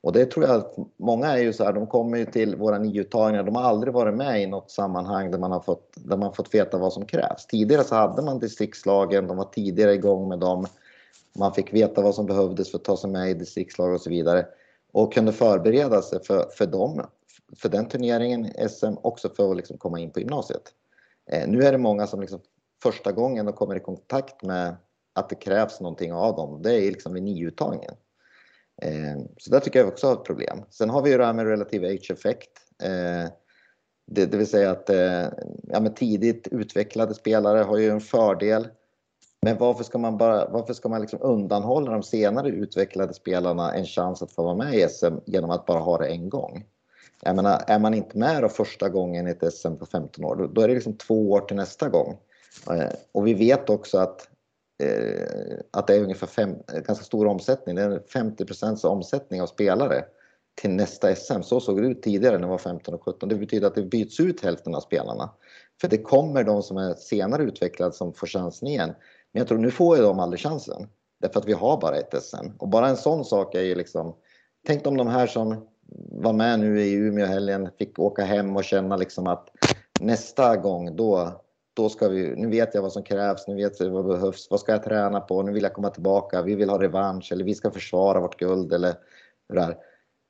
[0.00, 2.78] Och det tror jag att många är ju så här, de kommer ju till våra
[2.78, 6.34] nyuttagningar, de har aldrig varit med i något sammanhang där man har fått, där man
[6.34, 7.46] fått veta vad som krävs.
[7.46, 10.66] Tidigare så hade man distriktslagen, de var tidigare igång med dem.
[11.38, 14.10] Man fick veta vad som behövdes för att ta sig med i distriktslag och så
[14.10, 14.46] vidare.
[14.92, 17.02] Och kunde förbereda sig för, för dem,
[17.56, 20.62] för den turneringen, SM, också för att liksom komma in på gymnasiet.
[21.30, 22.40] Eh, nu är det många som liksom
[22.82, 24.76] första gången de kommer i kontakt med
[25.12, 27.94] att det krävs någonting av dem, det är liksom vid nyuttagningen.
[28.82, 30.62] Eh, så där tycker jag också har ett problem.
[30.70, 32.50] Sen har vi ju det här med relativ age-effekt.
[32.82, 33.30] Eh,
[34.06, 35.26] det, det, vill säga att eh,
[35.62, 38.68] ja, men tidigt utvecklade spelare har ju en fördel.
[39.42, 43.84] Men varför ska man, bara, varför ska man liksom undanhålla de senare utvecklade spelarna en
[43.84, 46.64] chans att få vara med i SM genom att bara ha det en gång?
[47.24, 50.50] Jag menar, är man inte med då första gången i ett SM på 15 år,
[50.52, 52.18] då, är det liksom två år till nästa gång.
[52.70, 54.28] Eh, och vi vet också att
[54.82, 56.54] eh, att det är ungefär fem,
[56.86, 57.76] ganska stor omsättning.
[57.76, 60.04] Det är 50 omsättning av spelare
[60.54, 61.42] till nästa SM.
[61.42, 63.28] Så såg det ut tidigare när det var 15 och 17.
[63.28, 65.30] Det betyder att det byts ut hälften av spelarna.
[65.80, 68.94] För det kommer de som är senare utvecklade som får chansen igen.
[69.32, 70.88] Men jag tror nu får ju de aldrig chansen.
[71.20, 72.46] Därför att vi har bara ett SM.
[72.58, 74.14] Och bara en sån sak är ju liksom...
[74.66, 75.68] Tänk om de här som
[76.10, 79.48] var med nu i Umeå helgen fick åka hem och känna liksom att
[80.00, 81.40] nästa gång då,
[81.74, 84.60] då ska vi, nu vet jag vad som krävs, nu vet jag vad behövs, vad
[84.60, 87.54] ska jag träna på, nu vill jag komma tillbaka, vi vill ha revansch eller vi
[87.54, 88.94] ska försvara vårt guld eller
[89.48, 89.76] det där.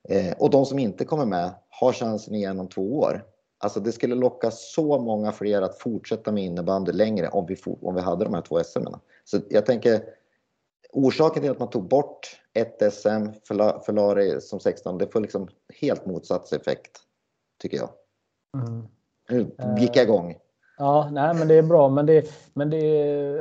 [0.08, 3.24] Eh, och de som inte kommer med har chansen igen om två år.
[3.58, 7.94] Alltså det skulle locka så många fler att fortsätta med innebandy längre om vi, om
[7.94, 8.78] vi hade de här två SM.
[8.78, 8.98] -erna.
[9.24, 10.02] Så jag tänker
[10.92, 15.48] orsaken till att man tog bort ett SM, för Lari som 16, det får liksom
[15.80, 17.00] helt motsatt effekt
[17.58, 17.90] tycker jag.
[18.62, 18.86] Mm.
[19.28, 20.36] Nu gick jag igång.
[20.78, 21.88] Ja, nej, men det är bra.
[21.88, 22.78] Men det, men det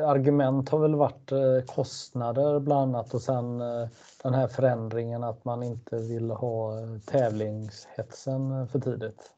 [0.05, 3.87] argument har väl varit eh, kostnader bland annat och sen eh,
[4.23, 9.31] den här förändringen att man inte vill ha eh, tävlingshetsen för tidigt.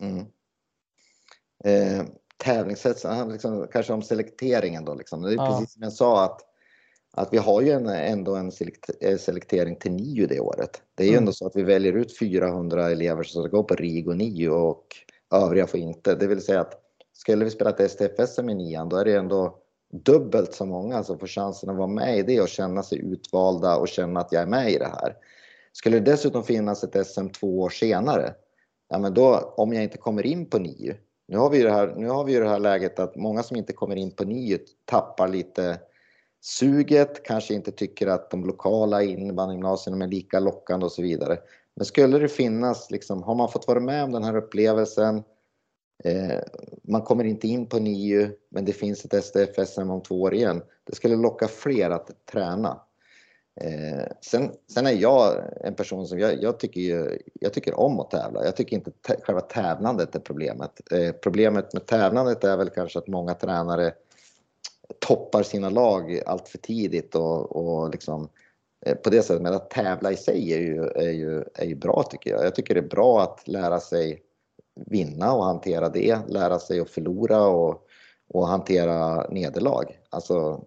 [0.00, 0.26] Mm.
[1.64, 2.06] Eh,
[2.36, 4.94] tävlingshetsen, liksom, kanske om selekteringen då.
[4.94, 5.22] Liksom.
[5.22, 5.46] Det är ja.
[5.46, 6.40] precis som jag sa att,
[7.12, 8.52] att vi har ju en, ändå en
[9.18, 10.82] selektering till NIU det året.
[10.94, 11.22] Det är ju mm.
[11.22, 14.50] ändå så att vi väljer ut 400 elever som ska gå på RIG och NIU
[14.50, 14.84] och
[15.34, 16.14] övriga får inte.
[16.14, 16.74] Det vill säga att
[17.12, 19.58] skulle vi spela ett STF-SM i nian då är det ändå
[19.92, 23.76] dubbelt så många som får chansen att vara med i det och känna sig utvalda
[23.76, 25.16] och känna att jag är med i det här.
[25.72, 28.34] Skulle det dessutom finnas ett SM två år senare,
[28.88, 30.94] ja men då om jag inte kommer in på NIU,
[31.28, 33.56] nu har vi ju det här, nu har vi det här läget att många som
[33.56, 35.80] inte kommer in på NIU tappar lite
[36.40, 41.38] suget, kanske inte tycker att de lokala innebandygymnasierna är lika lockande och så vidare.
[41.76, 45.22] Men skulle det finnas, liksom, har man fått vara med om den här upplevelsen,
[46.04, 46.40] Eh,
[46.82, 50.62] man kommer inte in på NIU, men det finns ett SDFSM om två år igen.
[50.84, 52.80] Det skulle locka fler att träna.
[53.60, 58.00] Eh, sen, sen är jag en person som jag, jag, tycker ju, jag tycker om
[58.00, 58.44] att tävla.
[58.44, 58.90] Jag tycker inte
[59.22, 60.80] själva tävlandet är problemet.
[60.92, 63.92] Eh, problemet med tävlandet är väl kanske att många tränare
[64.98, 68.28] toppar sina lag allt för tidigt och, och liksom
[68.86, 69.42] eh, på det sättet.
[69.42, 72.44] Men att tävla i sig är ju, är, ju, är ju bra tycker jag.
[72.44, 74.22] Jag tycker det är bra att lära sig
[74.86, 77.82] vinna och hantera det, lära sig att förlora och,
[78.28, 79.98] och hantera nederlag.
[80.10, 80.64] Alltså,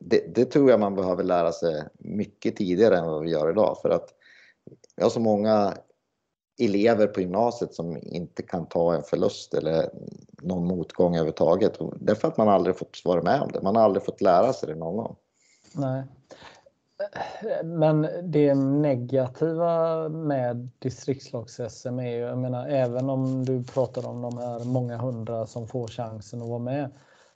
[0.00, 3.78] det, det, tror jag man behöver lära sig mycket tidigare än vad vi gör idag
[3.82, 4.08] för att
[4.96, 5.74] vi har så många
[6.60, 9.90] elever på gymnasiet som inte kan ta en förlust eller
[10.42, 11.78] någon motgång överhuvudtaget.
[12.00, 13.62] Det är för att man aldrig fått vara med om det.
[13.62, 15.16] Man har aldrig fått lära sig det någon gång.
[15.74, 16.04] Nej.
[17.64, 24.38] Men det negativa med distriktslags-SM är ju, jag menar även om du pratar om de
[24.38, 26.90] här många hundra som får chansen att vara med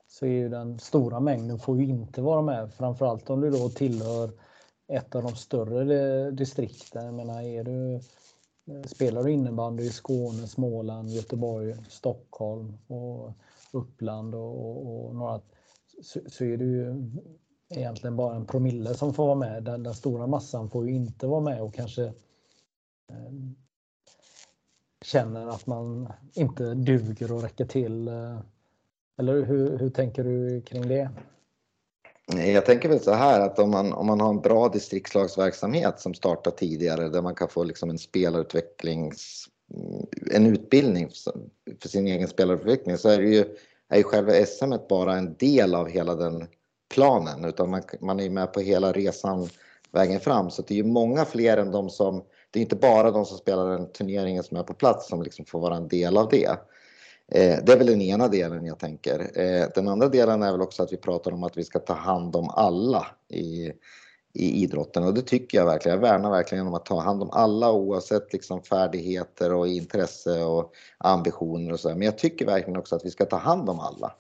[0.08, 2.74] så är ju den stora mängden får ju inte vara med.
[2.74, 4.30] Framförallt om du då tillhör
[4.88, 7.04] ett av de större distrikten.
[7.04, 8.00] Jag menar, är du,
[8.66, 13.32] Eh, spelar du innebandy i Skåne, Småland, Göteborg, Stockholm och
[13.72, 15.40] Uppland och, och, och några
[16.02, 17.10] så, så, är det ju
[17.68, 19.64] egentligen bara en promille som får vara med.
[19.64, 22.04] Den, den stora massan får ju inte vara med och kanske
[23.10, 23.32] eh,
[25.04, 28.08] känner att man inte duger och räcker till.
[28.08, 28.40] Eh,
[29.16, 31.10] eller hur, hur tänker du kring det?
[32.26, 36.14] Jag tänker väl så här att om man, om man har en bra distriktslagsverksamhet som
[36.14, 41.08] startar tidigare där man kan få liksom en spelarutvecklings mm, en utbildning
[41.82, 43.44] för sin egen spelarutveckling så är det ju,
[43.88, 46.46] är ju själva SM bara en del av hela den
[46.94, 49.48] planen utan man, man är med på hela resan
[49.92, 50.50] vägen fram.
[50.50, 53.38] Så det är ju många fler än de som, det är inte bara de som
[53.38, 56.58] spelar den turneringen som är på plats som liksom får vara en del av det.
[57.32, 59.40] Eh, det är väl den ena delen jag tänker.
[59.40, 61.92] Eh, den andra delen är väl också att vi pratar om att vi ska ta
[61.92, 63.72] hand om alla i,
[64.32, 65.98] i idrotten och det tycker jag verkligen.
[65.98, 70.72] Jag värnar verkligen om att ta hand om alla oavsett liksom färdigheter och intresse och
[70.98, 71.88] ambitioner och så.
[71.88, 74.14] Men jag tycker verkligen också att vi ska ta hand om alla.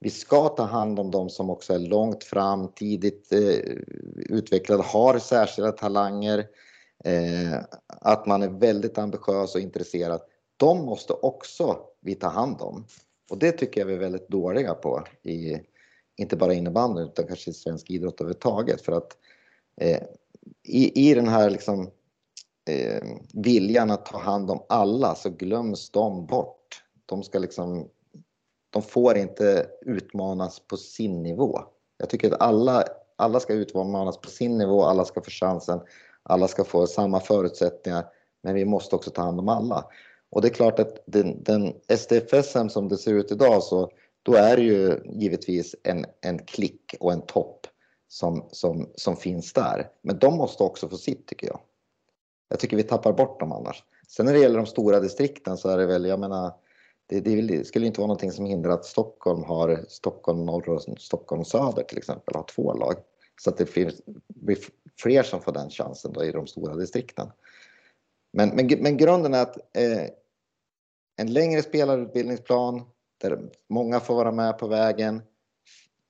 [0.00, 3.38] Vi ska ta hand om de som också är långt fram, tidigt eh,
[4.16, 6.38] utvecklade, har särskilda talanger,
[7.04, 10.20] eh, att man är väldigt ambitiös och intresserad.
[10.56, 12.84] De måste också vi tar hand om.
[13.30, 15.60] Och det tycker jag vi är väldigt dåliga på, i,
[16.16, 18.82] inte bara innebandyn utan kanske i svensk idrott överhuvudtaget.
[18.82, 19.16] För att
[19.76, 20.02] eh,
[20.62, 21.90] i, i den här liksom,
[22.68, 23.02] eh,
[23.34, 26.84] viljan att ta hand om alla så glöms de bort.
[27.06, 27.88] De ska liksom
[28.72, 31.60] de får inte utmanas på sin nivå.
[31.98, 32.84] Jag tycker att alla,
[33.16, 35.80] alla ska utmanas på sin nivå, alla ska få chansen,
[36.22, 38.06] alla ska få samma förutsättningar,
[38.42, 39.84] men vi måste också ta hand om alla.
[40.32, 43.90] Och det är klart att den, den STFSM som det ser ut idag så
[44.22, 47.66] då är det ju givetvis en, en klick och en topp
[48.08, 49.88] som, som, som finns där.
[50.02, 51.60] Men de måste också få sitt tycker jag.
[52.48, 53.84] Jag tycker vi tappar bort dem annars.
[54.08, 56.52] Sen när det gäller de stora distrikten så är det väl, jag menar,
[57.06, 61.44] det, det, skulle inte vara någonting som hindrar att Stockholm har Stockholm norr och Stockholm
[61.44, 62.94] söder till exempel, har två lag.
[63.40, 64.58] Så att det finns, blir
[64.98, 67.28] fler som får den chansen då i de stora distrikten.
[68.32, 70.06] Men, men, men grunden är att eh,
[71.16, 72.82] en längre spelarutbildningsplan
[73.18, 75.22] där många får vara med på vägen.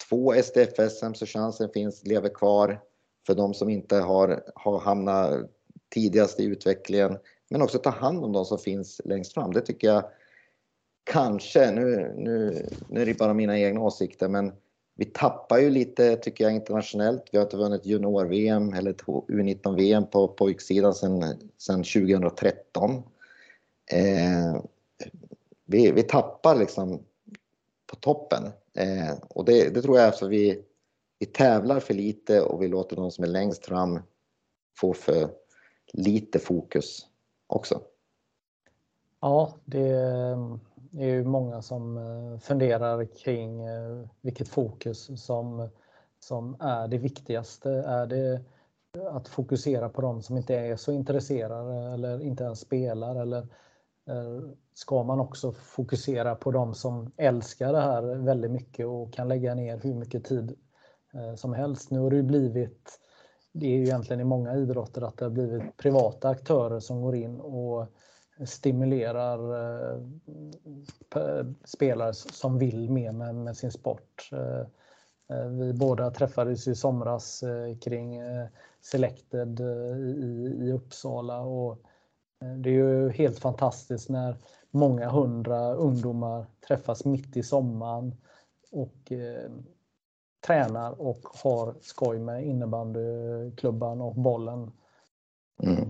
[0.09, 2.81] Två SDF-SM så chansen finns, lever kvar
[3.27, 5.51] för de som inte har, har hamnat
[5.95, 7.19] tidigast i utvecklingen.
[7.51, 9.53] Men också ta hand om de som finns längst fram.
[9.53, 10.05] Det tycker jag
[11.05, 14.53] kanske, nu, nu, nu är det bara mina egna åsikter, men
[14.97, 17.25] vi tappar ju lite tycker jag internationellt.
[17.33, 23.03] Vi har inte vunnit junior-VM eller U19-VM på pojksidan sedan 2013.
[23.93, 24.63] Eh,
[25.73, 27.03] vi, vi tappar liksom
[27.87, 30.65] på toppen eh, och det, det, tror jag är för vi,
[31.19, 34.01] vi tävlar för lite och vi låter de som är längst fram
[34.79, 35.31] få för
[35.93, 37.07] lite fokus
[37.47, 37.81] också.
[39.21, 39.89] Ja, det
[40.99, 45.69] är ju många som eh, funderar kring eh, vilket fokus som,
[46.21, 47.71] som är det viktigaste.
[47.71, 48.43] Är det
[49.13, 53.47] att fokusera på de som inte är så intresserade eller inte ens spelar eller
[54.09, 54.41] Eh,
[54.75, 59.55] ska man också fokusera på de som älskar det här väldigt mycket och kan lägga
[59.55, 60.57] ner hur mycket tid
[61.15, 61.91] eh, som helst.
[61.91, 62.99] Nu har det ju blivit,
[63.53, 67.15] det är ju egentligen i många idrotter att det har blivit privata aktörer som går
[67.15, 67.87] in och
[68.47, 69.39] stimulerar
[69.95, 70.01] eh,
[71.65, 74.31] spelare som vill mer med, sin sport.
[75.51, 77.45] Vi båda träffades i somras
[77.81, 78.21] kring
[78.81, 81.79] Selected i, i Uppsala och
[82.57, 84.37] det är ju helt fantastiskt när
[84.71, 88.15] många hundra ungdomar träffas mitt i sommaren
[88.71, 89.13] och
[90.47, 94.71] tränar och har skoj med innebandyklubban och bollen.
[95.63, 95.89] Mm.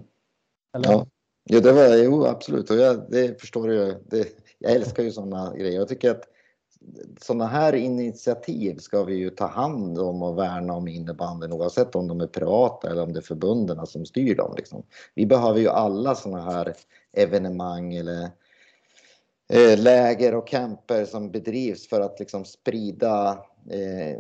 [0.73, 1.07] Ja.
[1.45, 3.69] ja, det var jo absolut och jag, det förstår.
[4.11, 4.29] Det,
[4.59, 5.79] jag älskar ju sådana grejer.
[5.79, 6.32] Jag tycker att
[7.21, 12.09] sådana här initiativ ska vi ju ta hand om och värna om innebandyn oavsett om
[12.09, 14.55] de är privata eller om det är förbunden som styr dem.
[14.57, 14.83] Liksom.
[15.15, 16.75] Vi behöver ju alla sådana här
[17.13, 18.31] evenemang eller
[19.49, 23.39] eh, läger och camper som bedrivs för att liksom sprida,
[23.71, 24.19] eh,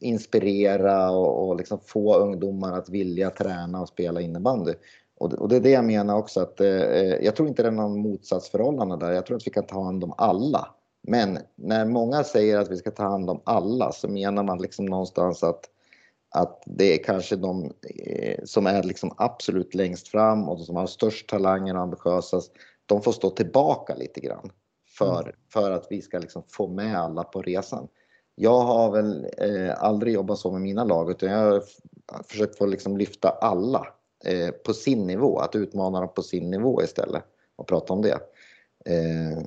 [0.00, 4.72] inspirera och, och liksom få ungdomar att vilja träna och spela innebandy.
[5.20, 7.68] Och, och det är det jag menar också att eh, eh, jag tror inte det
[7.68, 9.12] är någon motsatsförhållande där.
[9.12, 10.68] Jag tror att vi kan ta hand om alla.
[11.02, 14.86] Men när många säger att vi ska ta hand om alla så menar man liksom
[14.86, 15.70] någonstans att,
[16.30, 20.86] att det är kanske de eh, som är liksom absolut längst fram och som har
[20.86, 22.52] störst talangen och ambitiösast.
[22.86, 24.52] De får stå tillbaka lite grann
[24.98, 25.34] för, mm.
[25.52, 27.88] för att vi ska liksom få med alla på resan.
[28.34, 31.62] Jag har väl eh, aldrig jobbat så med mina lag utan jag har
[32.22, 33.86] försökt få liksom lyfta alla
[34.24, 37.22] eh, på sin nivå, att utmana dem på sin nivå istället
[37.56, 38.18] och prata om det.
[38.84, 39.44] Eh,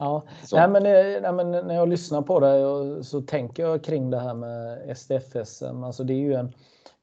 [0.00, 0.22] ja,
[0.52, 4.18] nej, men, eh, nej, men när jag lyssnar på det så tänker jag kring det
[4.18, 5.84] här med SDFSM.
[5.84, 6.52] Alltså det är ju en,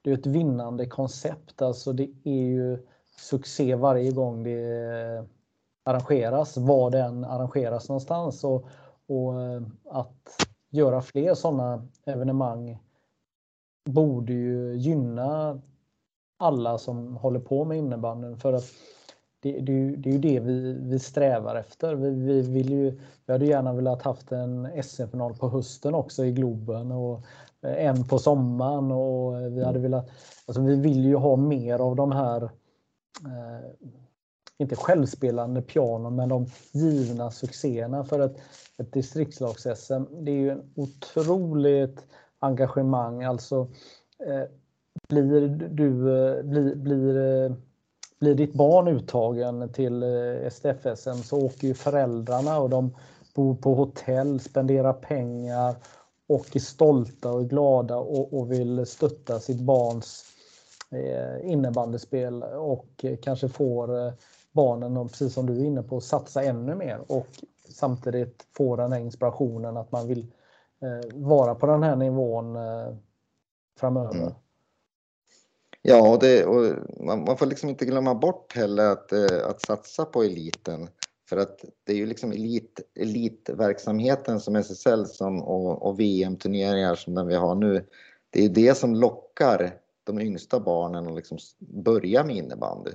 [0.01, 1.61] det är ett vinnande koncept.
[1.61, 2.77] Alltså det är ju
[3.17, 5.25] succé varje gång det
[5.83, 8.43] arrangeras, var det än arrangeras någonstans.
[8.43, 8.65] Och,
[9.07, 12.77] och eh, att göra fler sådana evenemang
[13.85, 15.61] borde ju gynna
[16.37, 18.37] alla som håller på med innebandyn.
[18.37, 18.71] För att
[19.39, 21.95] det, det, det är ju det vi, vi strävar efter.
[21.95, 26.31] Vi, vi, vill ju, vi hade gärna velat haft en SM-final på hösten också i
[26.31, 27.21] Globen och
[27.61, 30.09] eh, en på sommaren och vi hade velat,
[30.45, 32.43] alltså vi vill ju ha mer av de här
[33.25, 33.89] eh,
[34.57, 38.37] inte självspelande pianon, men de givna succéerna för ett,
[38.77, 40.23] ett distriktslags-SM.
[40.23, 42.05] Det är ju en otroligt
[42.39, 43.23] engagemang.
[43.23, 43.67] Alltså,
[44.27, 44.43] eh,
[45.09, 47.55] blir du, eh, blir, blir eh,
[48.19, 52.95] blir ditt barn uttagen till eh, STFSM så åker ju föräldrarna och de
[53.35, 55.75] bor på hotell, spenderar pengar
[56.27, 60.25] och är stolta och är glada och, och vill stötta sitt barns
[60.91, 64.13] eh, innebandyspel och eh, kanske får eh,
[64.51, 67.27] barnen, precis som du är inne på, satsa ännu mer och
[67.69, 70.27] samtidigt få den här inspirationen att man vill
[70.81, 72.95] eh, vara på den här nivån eh,
[73.79, 74.21] framöver.
[74.21, 74.33] Mm.
[75.81, 76.75] Ja, och, det, och
[77.05, 80.89] man, man, får liksom inte glömma bort heller att, eh, att satsa på eliten.
[81.29, 87.15] För att det är ju liksom elit, elitverksamheten som SSL som, och, och VM-turneringar som
[87.15, 87.85] den vi har nu.
[88.29, 89.73] Det är det som lockar
[90.03, 92.91] de yngsta barnen att liksom börja med innebandy.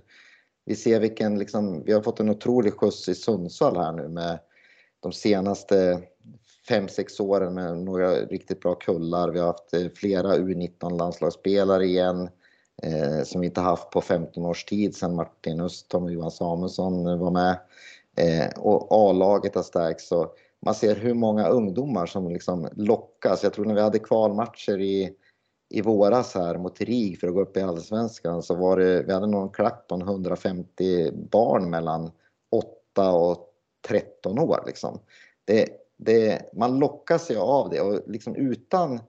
[0.64, 4.38] Vi ser vilken, liksom, vi har fått en otrolig skjuts i Sundsvall här nu med
[5.00, 6.02] de senaste
[6.68, 9.30] fem sex åren med några riktigt bra kullar.
[9.30, 12.28] Vi har haft eh, flera U19 landslagsspelare igen
[12.82, 17.18] eh, som vi inte haft på 15 års tid sedan Martin Östholm och Johan Samuelsson
[17.18, 17.58] var med.
[18.16, 20.08] Eh, och A-laget har stärkts.
[20.08, 20.32] Så
[20.64, 23.42] man ser hur många ungdomar som liksom lockas.
[23.42, 25.12] Jag tror när vi hade kvalmatcher i,
[25.70, 29.12] i våras här mot RIG för att gå upp i Allsvenskan så var det, vi
[29.12, 32.10] hade någon klack på 150 barn mellan
[32.94, 33.48] 8 och
[33.88, 34.62] 13 år.
[34.66, 34.98] Liksom.
[35.44, 39.00] Det, det, man lockas ju av det och liksom utan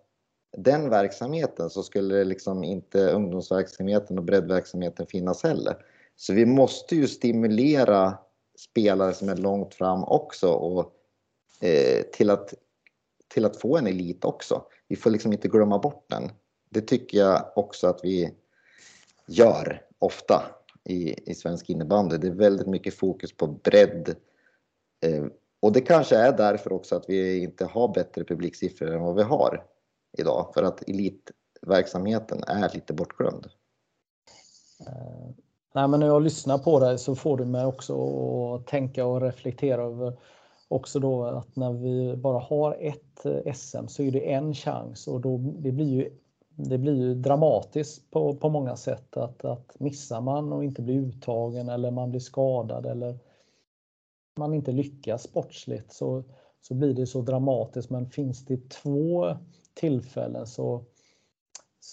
[0.58, 5.76] den verksamheten så skulle liksom inte ungdomsverksamheten och breddverksamheten finnas heller.
[6.16, 8.18] Så vi måste ju stimulera
[8.60, 10.94] spelare som är långt fram också och,
[11.62, 12.54] eh, till, att,
[13.28, 14.64] till att få en elit också.
[14.88, 16.32] Vi får liksom inte glömma bort den.
[16.70, 18.34] Det tycker jag också att vi
[19.28, 20.44] gör ofta
[20.84, 22.18] i, i svensk innebandy.
[22.18, 24.16] Det är väldigt mycket fokus på bredd.
[25.06, 25.26] Eh,
[25.60, 29.24] och det kanske är därför också att vi inte har bättre publiksiffror än vad vi
[29.24, 29.64] har
[30.18, 33.48] idag för att elitverksamheten är lite bortglömd.
[34.88, 35.30] Eh,
[35.74, 37.96] nej, men när jag lyssnar på dig så får du mig också
[38.56, 40.18] att tänka och reflektera över
[40.68, 45.08] också då att när vi bara har ett eh, SM så är det en chans
[45.08, 46.20] och då det blir ju
[46.56, 50.96] det blir ju dramatiskt på, på många sätt att, att missar man och inte blir
[50.96, 53.20] uttagen eller man blir skadad eller
[54.38, 56.24] man inte lyckas sportsligt så,
[56.62, 57.90] så blir det så dramatiskt.
[57.90, 59.38] Men finns det två
[59.74, 60.84] tillfällen så,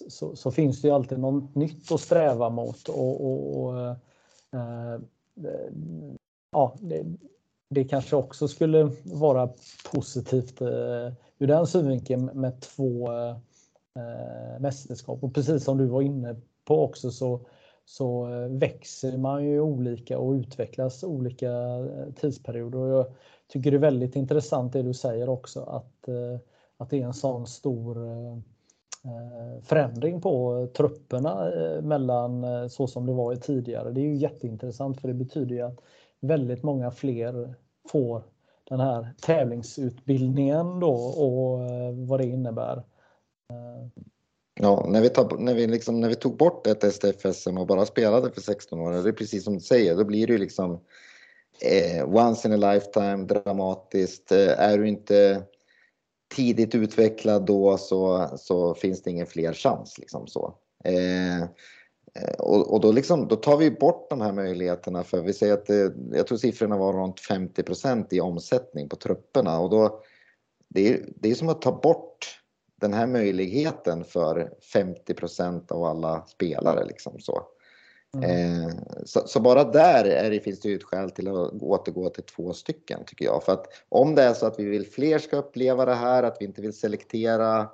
[0.08, 2.88] så, så, finns det ju alltid något nytt att sträva mot.
[2.88, 3.96] Och, och, och eh,
[4.54, 5.00] eh,
[6.52, 7.04] ja, det,
[7.70, 9.48] det, kanske också skulle vara
[9.92, 15.24] positivt eh, ur den synvinkeln med två eh, mästerskap.
[15.24, 17.40] Och precis som du var inne på också så,
[17.84, 22.78] så eh, växer man ju olika och utvecklas olika eh, tidsperioder.
[22.78, 23.06] Och jag
[23.48, 26.08] tycker det är väldigt intressant det du säger också att
[26.80, 28.32] att det är en sån stor eh,
[29.04, 33.90] eh, förändring på trupperna eh, mellan så som det var tidigare.
[33.90, 35.80] Det är ju jätteintressant för det betyder ju att
[36.20, 37.54] väldigt många fler
[37.88, 38.22] får
[38.68, 41.58] den här tävlingsutbildningen då och
[42.08, 42.82] vad det innebär.
[44.60, 47.86] Ja, när vi, tar, när, vi liksom, när vi tog bort ett STF-SM och bara
[47.86, 50.80] spelade för 16 år, det är precis som du säger, då blir det ju liksom
[51.60, 54.32] eh, once in a lifetime, dramatiskt.
[54.32, 55.42] Eh, är du inte
[56.30, 59.98] tidigt utvecklad då så, så finns det ingen fler chans.
[59.98, 60.54] Liksom så.
[60.84, 65.32] Eh, eh, och, och då, liksom, då tar vi bort de här möjligheterna för vi
[65.32, 70.02] säger att det, jag tror siffrorna var runt 50% i omsättning på trupperna och då
[70.68, 72.40] det är, det är som att ta bort
[72.80, 76.84] den här möjligheten för 50% av alla spelare.
[76.84, 77.42] Liksom så.
[78.14, 78.30] Mm.
[78.30, 82.10] Eh, så, så, bara där är det, finns det ju ett skäl till att återgå
[82.10, 83.44] till två stycken tycker jag.
[83.44, 86.36] För att om det är så att vi vill fler ska uppleva det här, att
[86.40, 87.68] vi inte vill selektera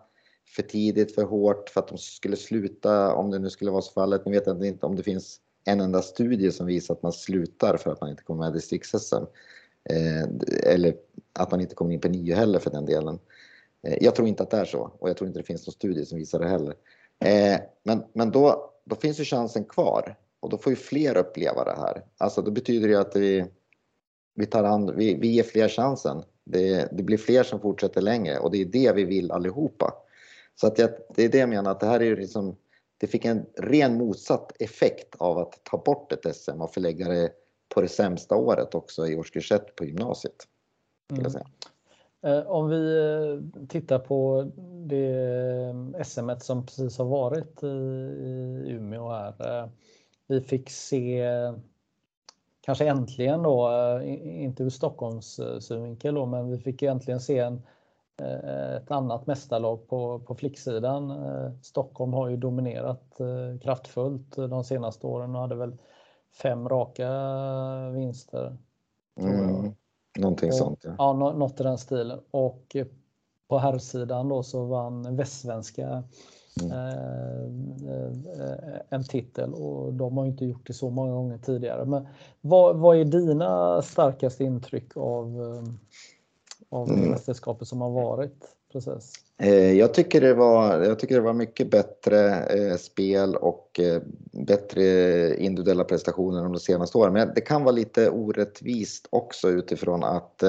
[0.49, 3.93] för tidigt, för hårt, för att de skulle sluta, om det nu skulle vara så
[3.93, 4.27] fallet.
[4.27, 7.77] Nu vet jag inte om det finns en enda studie som visar att man slutar
[7.77, 9.25] för att man inte kommer med i distrikts-SM.
[9.91, 10.25] Eh,
[10.73, 10.97] eller
[11.33, 13.19] att man inte kommer in på nio heller för den delen.
[13.83, 15.73] Eh, jag tror inte att det är så och jag tror inte det finns någon
[15.73, 16.75] studie som visar det heller.
[17.25, 20.17] Eh, men, men då, då finns ju chansen kvar
[20.47, 22.03] och då får ju fler uppleva det här.
[22.19, 23.47] Alltså då betyder det att vi,
[24.35, 26.23] vi, tar hand, vi, vi ger fler chansen.
[26.45, 29.95] Det, det blir fler som fortsätter längre och det är det vi vill allihopa.
[30.55, 32.57] Så att jag, det är det jag menar att det här är liksom,
[32.99, 37.31] det fick en ren motsatt effekt av att ta bort ett SM och förlägga det
[37.75, 40.47] på det sämsta året också i årskurs 1 på gymnasiet.
[41.13, 41.33] Mm.
[42.23, 44.51] Eh, om vi eh, tittar på
[44.87, 45.15] det
[45.97, 47.67] eh, SM som precis har varit i
[48.71, 49.71] Umeå här.
[50.27, 51.25] Vi fick se,
[52.61, 53.71] kanske äntligen då,
[54.25, 57.63] inte ur Stockholms synvinkel då, men vi fick äntligen se en,
[58.77, 61.13] ett annat mästarlag på, på flicksidan.
[61.63, 63.21] Stockholm har ju dominerat
[63.63, 65.77] kraftfullt de senaste åren och hade väl
[66.43, 67.11] fem raka
[67.91, 68.57] vinster.
[69.21, 69.75] Mm.
[70.19, 70.81] Någonting och, sånt.
[70.83, 70.95] Ja.
[70.99, 72.21] ja, något i den stilen.
[72.31, 72.77] Och
[73.49, 76.03] på herrsidan då så vann Västsvenska eh,
[78.91, 81.85] en titel och de har inte gjort det så många gånger tidigare.
[81.85, 82.07] Men
[82.41, 85.73] vad, vad är dina starkaste intryck av, eh,
[86.69, 87.11] av mm.
[87.11, 88.57] mästerskapet som har varit?
[88.73, 89.13] Precis.
[89.39, 94.03] Eh, jag tycker det var, jag tycker det var mycket bättre eh, spel och eh,
[94.33, 97.13] bättre individuella prestationer de senaste åren.
[97.13, 100.43] Men det kan vara lite orättvist också utifrån att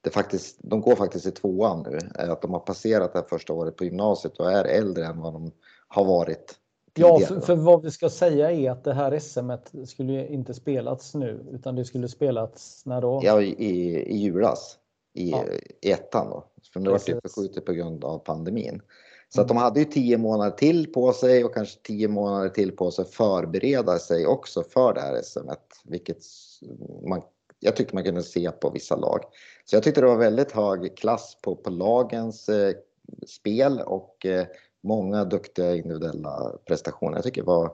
[0.00, 1.98] det faktiskt, de går faktiskt i tvåan nu.
[2.14, 5.32] Att de har passerat det här första året på gymnasiet och är äldre än vad
[5.32, 5.52] de
[5.88, 6.54] har varit.
[6.94, 7.20] Tidigare.
[7.20, 9.50] Ja, för, för, vad vi ska säga är att det här SM
[9.86, 13.20] skulle inte spelats nu utan det skulle spelats när då?
[13.24, 13.52] Ja, i,
[14.02, 14.78] i julas
[15.14, 15.44] i, ja.
[15.80, 16.44] i ettan då.
[16.72, 18.82] För det var typ förskjutet på grund av pandemin.
[19.28, 19.62] Så att de mm.
[19.62, 23.10] hade ju tio månader till på sig och kanske tio månader till på sig att
[23.10, 25.50] förbereda sig också för det här SM.
[25.84, 26.18] Vilket
[27.08, 27.22] man,
[27.60, 29.24] jag tyckte man kunde se på vissa lag.
[29.64, 32.74] Så jag tyckte det var väldigt hög klass på, på lagens eh,
[33.26, 34.46] spel och eh,
[34.82, 37.16] många duktiga individuella prestationer.
[37.16, 37.72] Jag tycker, var,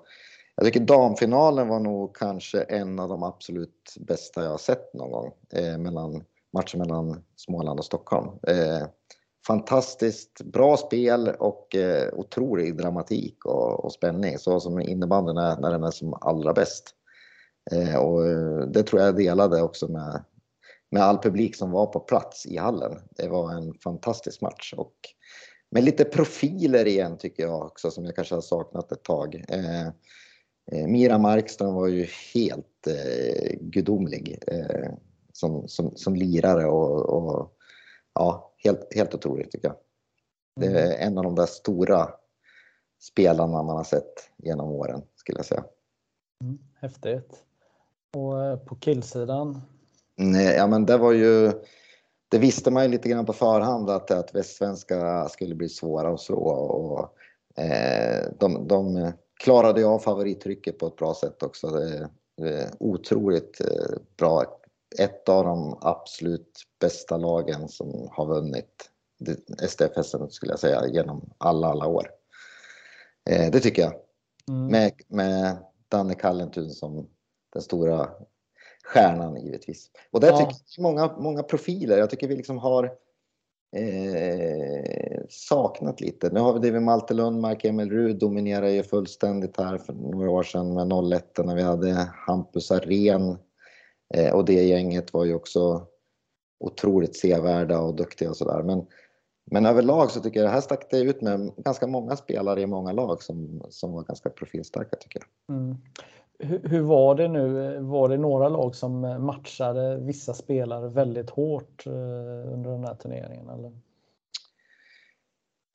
[0.55, 5.11] jag tycker damfinalen var nog kanske en av de absolut bästa jag har sett någon
[5.11, 5.32] gång.
[5.53, 8.28] Eh, mellan matchen mellan Småland och Stockholm.
[8.43, 8.87] Eh,
[9.47, 15.70] fantastiskt bra spel och eh, otrolig dramatik och, och spänning, så som innebandyn är när
[15.70, 16.95] den är som allra bäst.
[17.72, 20.24] Eh, och eh, det tror jag delade också med,
[20.90, 22.98] med all publik som var på plats i hallen.
[23.10, 24.94] Det var en fantastisk match och
[25.70, 29.44] med lite profiler igen tycker jag också som jag kanske har saknat ett tag.
[29.48, 34.38] Eh, Mira Markström var ju helt eh, gudomlig.
[34.46, 34.90] Eh,
[35.36, 37.52] som, som, som lirare och, och
[38.14, 39.76] ja, helt, helt otroligt tycker jag.
[40.60, 41.08] Det är mm.
[41.08, 42.08] en av de där stora
[43.00, 45.64] spelarna man har sett genom åren skulle jag säga.
[46.44, 47.45] Mm, häftigt.
[48.14, 49.61] Och på killsidan?
[50.16, 51.52] Nej, ja men det var ju
[52.28, 56.20] det visste man ju lite grann på förhand att, att västsvenska skulle bli svåra att
[56.20, 57.18] slå och
[57.62, 59.12] eh, de, de
[59.44, 61.66] klarade ju av favorittrycket på ett bra sätt också.
[61.66, 64.44] Det, det är otroligt eh, bra
[64.98, 68.90] ett av de absolut bästa lagen som har vunnit
[69.68, 72.11] STFSM skulle jag säga genom alla, alla år.
[73.30, 73.92] Eh, det tycker jag.
[74.48, 74.66] Mm.
[74.66, 75.57] Med, med
[75.88, 77.07] Danne Kallentun som
[77.57, 78.09] den stora
[78.84, 79.90] stjärnan givetvis.
[80.11, 80.38] Och där ja.
[80.38, 81.98] tycker jag många, många profiler.
[81.98, 82.84] Jag tycker vi liksom har
[83.76, 86.30] eh, saknat lite.
[86.30, 90.42] Nu har vi David Malte Lundmark, Emil Rud dominerar ju fullständigt här för några år
[90.42, 93.38] sedan med 01 när vi hade Hampus Arén
[94.14, 95.86] Eh, och det gänget var ju också
[96.61, 98.62] otroligt sevärda och duktiga och sådär.
[98.62, 98.86] Men
[99.50, 102.66] men överlag så tycker jag det här stack det ut med ganska många spelare i
[102.66, 105.57] många lag som, som var ganska profilstarka tycker jag.
[105.57, 105.76] Mm.
[106.39, 107.78] Hur, hur, var det nu?
[107.80, 113.49] Var det några lag som matchade vissa spelare väldigt hårt eh, under den här turneringen?
[113.49, 113.72] Eller?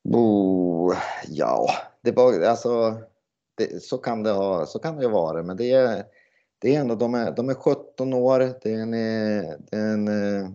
[0.04, 0.94] Oh,
[1.28, 1.68] ja,
[2.00, 2.94] det var alltså
[3.54, 6.04] det, så kan det ha, så kan det vara, men det är,
[6.58, 10.08] det är ändå, de är, de är 17 år, det är en, det är en,
[10.08, 10.48] eh,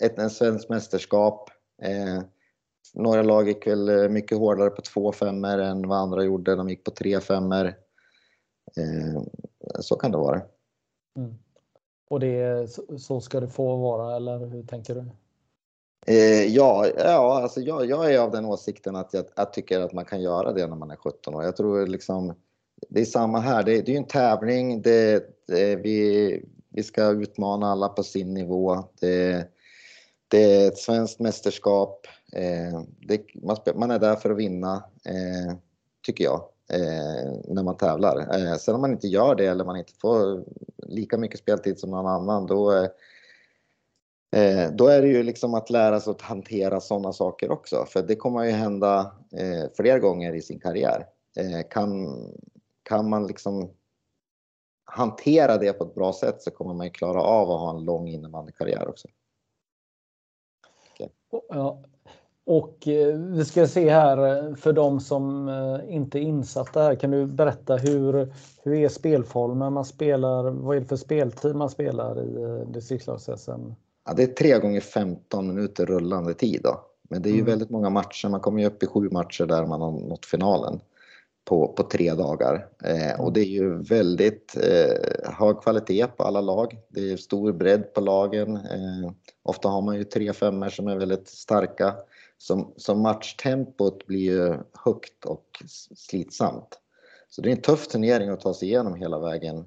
[0.00, 1.50] ett en svensk mästerskap.
[1.82, 2.22] Eh,
[2.94, 6.68] några lag gick väl eh, mycket hårdare på två femmor än vad andra gjorde, de
[6.68, 7.74] gick på tre femmor.
[8.76, 9.22] Eh,
[9.80, 10.42] så kan det vara.
[11.16, 11.34] Mm.
[12.08, 15.04] Och det, så ska det få vara, eller hur tänker du?
[16.06, 19.92] Eh, ja, ja alltså jag, jag, är av den åsikten att jag, jag, tycker att
[19.92, 21.44] man kan göra det när man är 17 år.
[21.44, 22.34] Jag tror liksom,
[22.88, 27.66] det är samma här, det, det är en tävling, det, det, vi, vi ska utmana
[27.66, 28.84] alla på sin nivå.
[29.00, 29.48] Det,
[30.28, 32.06] det är ett svenskt mästerskap.
[32.32, 32.82] Eh,
[33.42, 35.56] man, man, är där för att vinna, eh,
[36.06, 38.18] tycker jag, eh, när man tävlar.
[38.18, 40.44] Eh, sen om man inte gör det eller man inte får
[40.76, 42.88] lika mycket speltid som någon annan, då
[44.36, 48.02] Eh, då är det ju liksom att lära sig att hantera sådana saker också, för
[48.02, 51.06] det kommer ju hända eh, fler gånger i sin karriär.
[51.36, 52.16] Eh, kan,
[52.82, 53.70] kan man liksom
[54.84, 57.84] hantera det på ett bra sätt så kommer man ju klara av att ha en
[57.84, 59.08] lång innebandykarriär också.
[60.94, 61.08] Okay.
[61.48, 61.82] Ja.
[62.50, 66.94] Och eh, vi ska se här eh, för de som eh, inte är insatta här.
[66.94, 68.32] Kan du berätta hur,
[68.62, 70.50] hur är spelformen man spelar?
[70.50, 73.74] Vad är det för speltid man spelar i distriktslags-SM?
[74.06, 76.80] Ja, det är tre gånger 15 minuter rullande tid då.
[77.10, 77.50] Men det är ju mm.
[77.50, 78.28] väldigt många matcher.
[78.28, 80.80] Man kommer ju upp i sju matcher där man har nått finalen
[81.44, 82.66] på, på tre dagar.
[82.84, 86.76] Eh, och det är ju väldigt eh, hög kvalitet på alla lag.
[86.88, 88.56] Det är stor bredd på lagen.
[88.56, 91.94] Eh, ofta har man ju tre femmor som är väldigt starka.
[92.42, 95.62] Som, som matchtempot blir ju högt och
[95.96, 96.80] slitsamt.
[97.28, 99.64] Så det är en tuff turnering att ta sig igenom hela vägen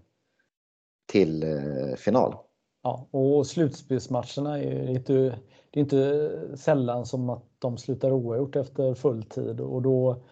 [1.05, 2.35] till eh, final.
[2.83, 5.13] Ja, och slutspelsmatcherna är inte,
[5.69, 10.23] det är inte sällan som att de slutar oavgjort efter full tid och då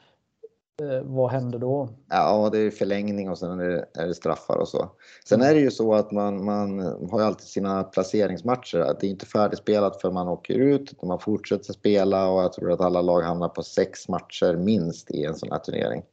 [1.04, 1.90] vad händer då?
[2.10, 4.90] Ja, det är förlängning och sen är det, är det straffar och så.
[5.26, 6.80] Sen är det ju så att man, man
[7.12, 8.96] har ju alltid sina placeringsmatcher.
[9.00, 12.72] Det är inte färdigspelat för man åker ut, utan man fortsätter spela och jag tror
[12.72, 16.04] att alla lag hamnar på sex matcher minst i en sån här turnering.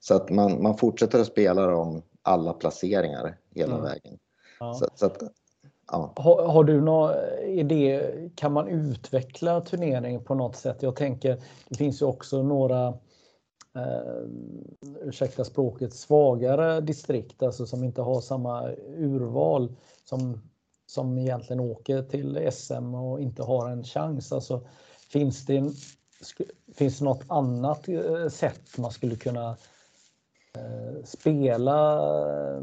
[0.00, 3.84] Så att man, man fortsätter att spela om alla placeringar hela mm.
[3.84, 4.18] vägen.
[4.60, 4.74] Ja.
[4.74, 5.22] Så, så, att
[5.92, 6.12] Ja.
[6.16, 7.14] Har, har, du någon
[7.46, 8.10] idé?
[8.34, 10.76] Kan man utveckla turneringen på något sätt?
[10.80, 12.94] Jag tänker, det finns ju också några
[13.74, 14.24] eh,
[15.02, 20.40] ursäkta språket, svagare distrikt, alltså som inte har samma urval som,
[20.86, 24.32] som egentligen åker till SM och inte har en chans.
[24.32, 24.66] Alltså,
[25.12, 25.72] finns, det,
[26.74, 29.56] finns det något annat eh, sätt man skulle kunna
[30.56, 31.98] eh, spela
[32.56, 32.62] eh,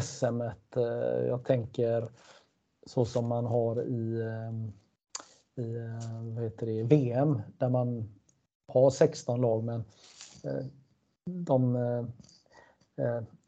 [0.00, 0.40] SM.
[0.40, 0.82] Eh,
[1.26, 2.08] jag tänker
[2.86, 8.15] så som man har i, eh, i eh, vad heter det, VM där man
[8.68, 9.84] har 16 lag men
[11.24, 11.78] de,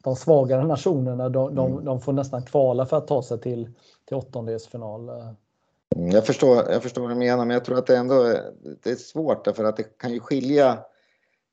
[0.03, 1.85] de svagare nationerna de, de, mm.
[1.85, 3.69] de får nästan kvala för att ta sig till,
[4.05, 5.09] till åttondelsfinal.
[5.09, 8.23] Mm, jag förstår, jag förstår vad du menar, men jag tror att det ändå
[8.83, 10.79] det är svårt därför att det kan ju skilja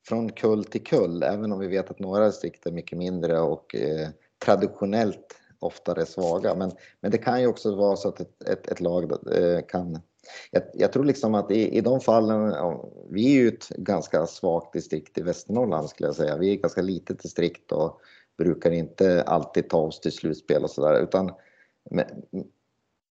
[0.08, 3.74] från kull till kull, även om vi vet att några distrikt är mycket mindre och
[3.74, 4.08] eh,
[4.44, 6.54] traditionellt oftare svaga.
[6.54, 9.98] Men, men det kan ju också vara så att ett, ett, ett lag eh, kan...
[10.50, 12.54] Jag, jag, tror liksom att i, i de fallen,
[13.10, 16.36] vi är ju ett ganska svagt distrikt i Västernorrland skulle jag säga.
[16.36, 18.00] Vi är ett ganska litet distrikt och
[18.38, 21.02] brukar inte alltid ta oss till slutspel och sådär.
[21.02, 21.32] Utan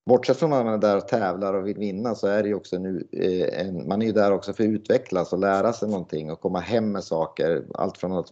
[0.07, 2.55] bortsett från att man är där och tävlar och vill vinna så är det ju
[2.55, 5.89] också nu, eh, en, man är ju där också för att utvecklas och lära sig
[5.89, 7.65] någonting och komma hem med saker.
[7.75, 8.31] Allt från att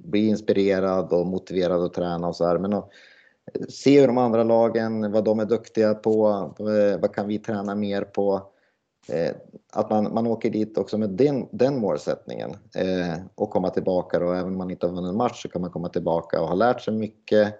[0.00, 2.58] bli inspirerad och motiverad att träna och så här.
[2.58, 2.90] Men att
[3.68, 6.22] se hur de andra lagen, vad de är duktiga på,
[7.00, 8.42] vad kan vi träna mer på?
[9.08, 9.34] Eh,
[9.72, 14.36] att man, man åker dit också med den, den målsättningen eh, och komma tillbaka och
[14.36, 16.54] även om man inte har vunnit en match så kan man komma tillbaka och ha
[16.54, 17.54] lärt sig mycket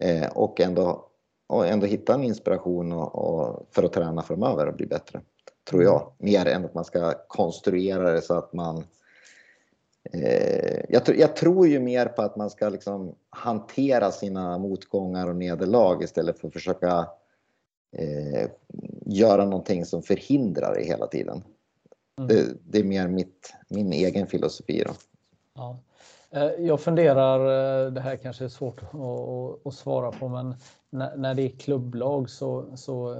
[0.00, 1.04] eh, och ändå,
[1.48, 5.20] och ändå hitta en inspiration och, och för att träna framöver och bli bättre.
[5.70, 6.12] Tror jag.
[6.18, 8.84] Mer än att man ska konstruera det så att man Eh,
[10.88, 16.02] jag, jag, tror ju mer på att man ska liksom hantera sina motgångar och nederlag
[16.02, 17.08] istället för att försöka
[17.96, 18.50] eh,
[19.06, 21.42] göra någonting som förhindrar det hela tiden.
[22.18, 22.28] Mm.
[22.28, 24.84] Det, det, är mer mitt, min egen filosofi.
[24.86, 24.92] Då.
[25.54, 25.78] Ja.
[26.58, 30.54] Jag funderar, det här kanske är svårt att, att svara på, men
[30.90, 33.16] när, när det är klubblag så, så,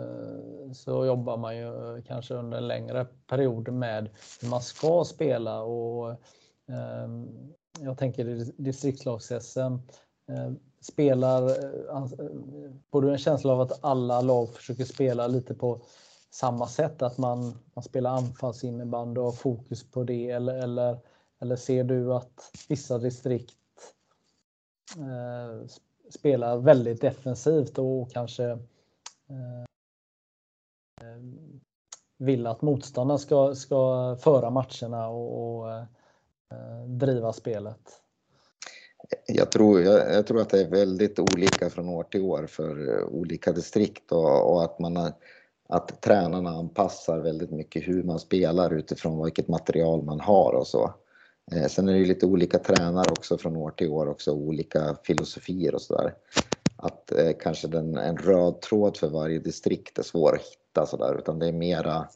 [0.72, 4.08] så jobbar man ju kanske under en längre period med
[4.40, 6.16] hur man ska spela och eh,
[6.68, 8.24] Ehm, jag tänker
[8.62, 9.78] distriktslags-SM
[10.28, 12.08] ehm, spelar, eh, eh,
[12.90, 15.82] får du en känsla av att alla lag försöker spela lite på
[16.30, 17.02] samma sätt?
[17.02, 20.98] Att man, man spelar anfallsinnebandy och har fokus på det eller, eller,
[21.40, 23.54] eller ser du att vissa distrikt
[24.96, 25.66] eh,
[26.10, 28.44] spelar väldigt defensivt och kanske
[29.28, 29.64] eh,
[31.02, 31.60] ehm,
[32.18, 35.84] vill att motståndaren ska, ska föra matcherna och, och eh,
[36.54, 38.00] Eh, driva spelet?
[39.26, 42.98] Jag tror, jag, jag, tror att det är väldigt olika från år till år för
[42.98, 45.12] eh, olika distrikt och, och att, man,
[45.68, 50.94] att tränarna anpassar väldigt mycket hur man spelar utifrån vilket material man har och så.
[51.52, 54.96] Eh, sen är det ju lite olika tränare också från år till år också, olika
[55.02, 56.14] filosofier och sådär.
[56.76, 61.18] Att eh, kanske den, en röd tråd för varje distrikt är svår att hitta sådär,
[61.18, 62.08] utan det är mera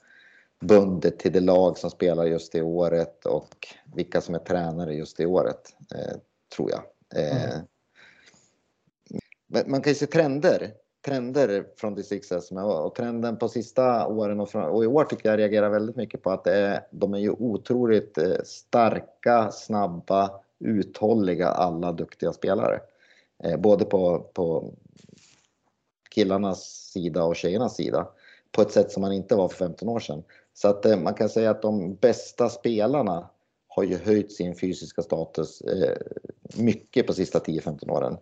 [0.61, 5.17] bundet till det lag som spelar just det året och vilka som är tränare just
[5.17, 6.17] det året, eh,
[6.57, 6.83] tror jag.
[7.23, 7.65] Eh, mm.
[9.67, 10.75] Man kan ju se trender
[11.09, 15.71] trender från distrikts-SM och trenden på sista åren och, och, i år tycker jag reagerar
[15.71, 21.93] väldigt mycket på att det är, de är ju otroligt eh, starka, snabba, uthålliga alla
[21.93, 22.81] duktiga spelare.
[23.45, 24.75] Eh, både på, på
[26.11, 28.09] killarnas sida och tjejernas sida
[28.53, 30.23] på ett sätt som man inte var för 15 år sedan.
[30.61, 33.31] Så att eh, man kan säga att de bästa spelarna
[33.69, 35.63] har ju höjt sin fysiska status
[36.57, 38.17] mycket på sista 10-15 åren.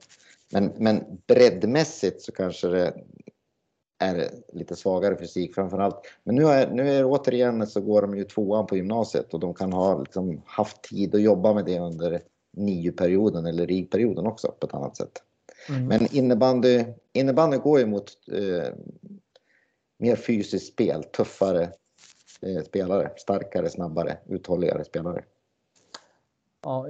[0.53, 2.95] Men, men breddmässigt så kanske det
[3.99, 6.01] är lite svagare fysik framförallt.
[6.24, 9.55] Men nu är, nu är återigen så går de ju tvåan på gymnasiet och de
[9.55, 12.22] kan ha liksom haft tid att jobba med det under
[12.57, 15.22] nio-perioden eller rigperioden också på ett annat sätt.
[15.68, 15.87] Mm.
[15.87, 18.74] Men innebandy, innebandy går ju mot eh,
[19.99, 21.68] mer fysiskt spel, tuffare eh,
[22.64, 25.24] spelare, starkare, snabbare, uthålligare spelare.
[26.66, 26.89] Ja,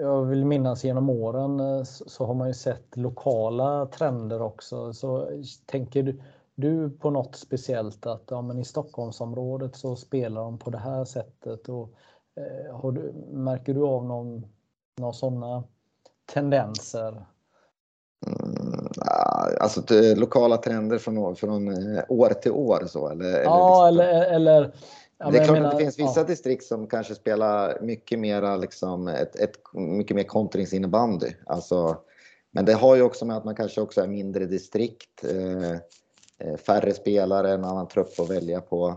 [0.00, 4.92] jag vill minnas genom åren eh, så har man ju sett lokala trender också.
[4.92, 6.22] Så tänker du,
[6.54, 11.04] du på något speciellt att ja, men i Stockholmsområdet så spelar de på det här
[11.04, 11.68] sättet?
[11.68, 11.92] Och,
[12.36, 14.46] eh, du, märker du av någon,
[14.96, 15.64] några sådana
[16.32, 17.26] tendenser?
[18.26, 18.65] Mm,
[19.60, 19.82] alltså
[20.16, 23.42] lokala trender från, från eh, år till år så eller?
[23.42, 24.72] Ja, eller, liksom- eller, eller
[25.18, 26.26] Ja, det är klart menar, att det finns vissa ja.
[26.26, 31.26] distrikt som kanske spelar mycket mera liksom ett, ett mycket mer kontringsinnebandy.
[31.46, 31.96] Alltså,
[32.50, 35.24] men det har ju också med att man kanske också är mindre distrikt.
[35.24, 35.72] Eh,
[36.38, 38.88] eh, färre spelare, en annan trupp att välja på.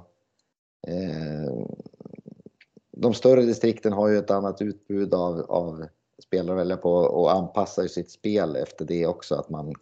[0.88, 1.54] Eh,
[2.92, 5.86] de större distrikten har ju ett annat utbud av, av
[6.24, 9.36] spelare att välja på och anpassar ju sitt spel efter det också.
[9.36, 9.74] Att man,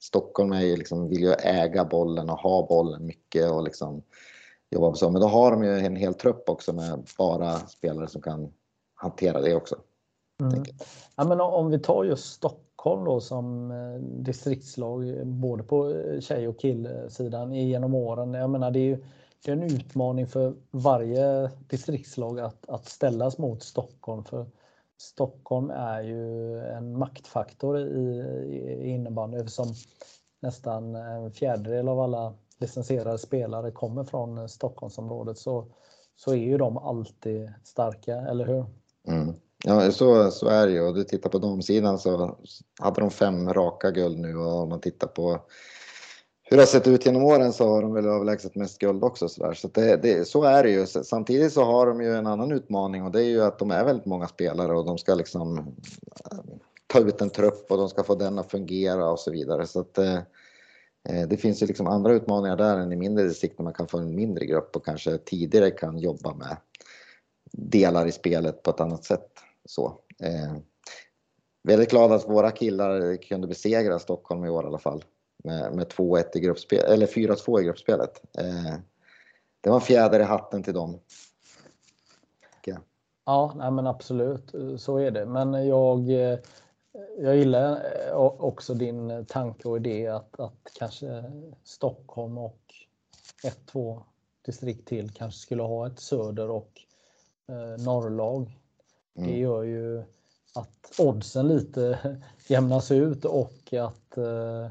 [0.00, 4.02] Stockholm är ju liksom, vill ju äga bollen och ha bollen mycket och liksom
[4.70, 5.10] jobba på så.
[5.10, 8.52] Men då har de ju en hel trupp också med bara spelare som kan
[8.94, 9.76] hantera det också.
[10.40, 10.64] Mm.
[11.16, 16.48] Ja, men om vi tar just Stockholm då som eh, distriktslag både på eh, tjej
[16.48, 18.34] och killsidan genom åren.
[18.34, 19.04] Jag menar det är ju
[19.44, 24.24] det är en utmaning för varje distriktslag att, att ställas mot Stockholm.
[24.24, 24.46] För
[24.98, 28.20] Stockholm är ju en maktfaktor i,
[28.82, 29.74] i innebandy eftersom
[30.40, 35.66] nästan en fjärdedel av alla licensierade spelare kommer från Stockholmsområdet så,
[36.16, 38.66] så är ju de alltid starka, eller hur?
[39.08, 39.34] Mm.
[39.64, 40.80] Ja, så, så är det ju.
[40.80, 42.36] Och du tittar på damsidan så
[42.80, 45.40] hade de fem raka guld nu och om man tittar på
[46.50, 49.28] hur det har sett ut genom åren så har de väl överlägset mest guld också.
[49.28, 49.54] Så, där.
[49.54, 50.86] så, det, det, så är det ju.
[50.86, 53.84] Samtidigt så har de ju en annan utmaning och det är ju att de är
[53.84, 56.38] väldigt många spelare och de ska liksom eh,
[56.86, 59.66] ta ut en trupp och de ska få den att fungera och så vidare.
[59.66, 60.18] Så att, eh,
[61.08, 63.88] Eh, det finns ju liksom andra utmaningar där än i mindre distrikt när man kan
[63.88, 66.56] få en mindre grupp och kanske tidigare kan jobba med
[67.52, 69.30] delar i spelet på ett annat sätt.
[69.64, 70.56] Så, eh,
[71.62, 75.04] väldigt glad att våra killar kunde besegra Stockholm i år i alla fall
[75.44, 78.22] med, med 2-1 i gruppspel, eller 4-2 i gruppspelet.
[78.38, 78.74] Eh,
[79.60, 81.00] det var en fjäder i hatten till dem.
[83.24, 85.26] Ja, nej men absolut, så är det.
[85.26, 86.38] Men jag eh,
[87.18, 87.72] jag gillar
[88.06, 91.24] eh, också din tanke och idé att, att kanske
[91.64, 92.60] Stockholm och
[93.44, 94.02] ett, två
[94.44, 96.80] distrikt till kanske skulle ha ett söder och
[97.48, 98.58] eh, norrlag.
[99.16, 99.30] Mm.
[99.30, 99.98] Det gör ju
[100.54, 101.98] att oddsen lite
[102.48, 104.66] jämnas ut och att, eh,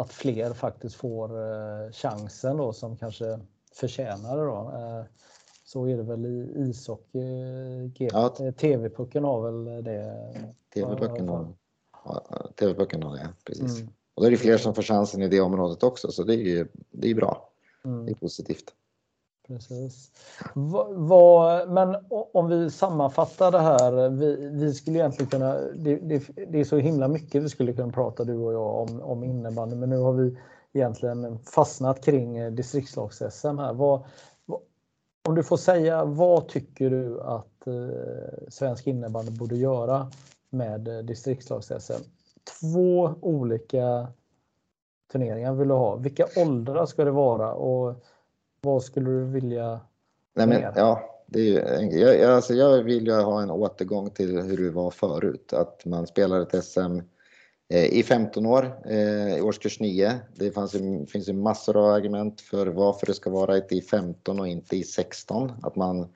[0.00, 3.40] att fler faktiskt får eh, chansen då som kanske
[3.72, 4.44] förtjänar det.
[4.44, 4.72] Då.
[4.74, 5.04] Eh,
[5.64, 7.98] så är det väl i ishockey.
[7.98, 8.28] Ja.
[8.56, 10.34] TV-pucken har väl det?
[10.74, 11.46] TV-pucken har,
[12.56, 13.80] TV-pucken har det, precis.
[13.80, 13.92] Mm.
[14.14, 16.38] Och då är det fler som får chansen i det området också, så det är
[16.38, 17.50] ju det är bra.
[17.84, 18.06] Mm.
[18.06, 18.74] Det är positivt.
[19.50, 20.10] Precis.
[20.94, 24.08] Vad, men om vi sammanfattar det här.
[24.08, 27.92] Vi, vi skulle egentligen kunna, det, det, det, är så himla mycket vi skulle kunna
[27.92, 30.38] prata du och jag om, om innebandy, men nu har vi
[30.72, 33.72] egentligen fastnat kring eh, distriktslags-SM här.
[33.72, 34.04] Va,
[35.28, 40.10] om du får säga, vad tycker du att eh, svensk innebandy borde göra
[40.50, 42.04] med eh, distriktslags-SM?
[42.60, 44.08] Två olika
[45.12, 45.96] turneringar vill du ha.
[45.96, 48.04] Vilka åldrar ska det vara och
[48.60, 49.80] vad skulle du vilja
[50.34, 54.40] Nej, men, ja, det är ju, jag, alltså jag vill ju ha en återgång till
[54.40, 55.52] hur det var förut.
[55.52, 56.98] Att man spelar ett SM
[57.68, 60.20] eh, i 15 år, eh, i årskurs 9.
[60.34, 63.80] Det fanns ju, finns ju massor av argument för varför det ska vara ett i
[63.80, 65.52] 15 och inte i 16.
[65.62, 66.08] Att man,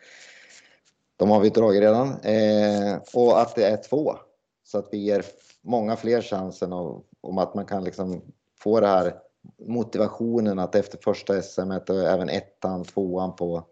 [1.16, 2.08] de har vi dragit redan.
[2.08, 4.16] Eh, och att det är två.
[4.64, 5.24] Så att vi ger
[5.62, 8.22] många fler chansen av, om att man kan liksom
[8.58, 9.14] få det här
[9.58, 13.64] motivationen att efter första SM och även ettan, tvåan på,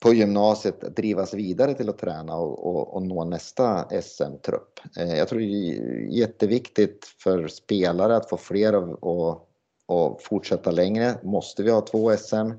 [0.00, 4.80] på gymnasiet drivas vidare till att träna och, och, och nå nästa SM-trupp.
[4.98, 8.72] Eh, jag tror det är jätteviktigt för spelare att få fler
[9.02, 9.46] att
[9.90, 11.14] och fortsätta längre.
[11.22, 12.52] Måste vi ha två SM?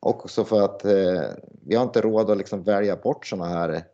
[0.00, 1.22] Också för att eh,
[1.62, 3.84] vi har inte råd att liksom välja bort sådana här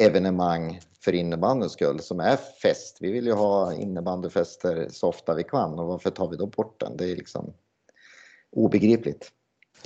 [0.00, 2.98] evenemang för innebandyns skull som är fest.
[3.00, 6.80] Vi vill ju ha innebandyfester så ofta vi kan och varför tar vi då bort
[6.80, 6.96] den?
[6.96, 7.52] Det är liksom
[8.50, 9.32] obegripligt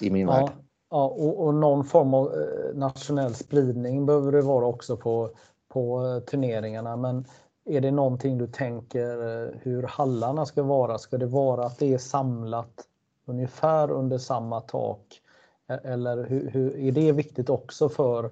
[0.01, 0.51] i min ja, värld.
[0.91, 5.31] Ja, och, och, någon form av eh, nationell spridning behöver det vara också på,
[5.69, 6.97] på eh, turneringarna.
[6.97, 7.25] Men
[7.65, 10.99] är det någonting du tänker eh, hur hallarna ska vara?
[10.99, 12.87] Ska det vara att det är samlat
[13.25, 15.21] ungefär under samma tak?
[15.69, 18.31] E-, eller hur, hur är det viktigt också för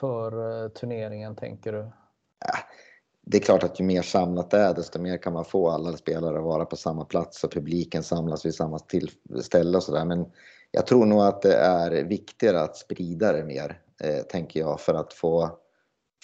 [0.00, 1.90] för eh, turneringen tänker du?
[3.26, 5.96] Det är klart att ju mer samlat det är desto mer kan man få alla
[5.96, 8.78] spelare att vara på samma plats och publiken samlas vid samma
[9.42, 10.04] ställe och sådär.
[10.04, 10.26] Men
[10.70, 14.94] jag tror nog att det är viktigare att sprida det mer, eh, tänker jag, för
[14.94, 15.58] att få,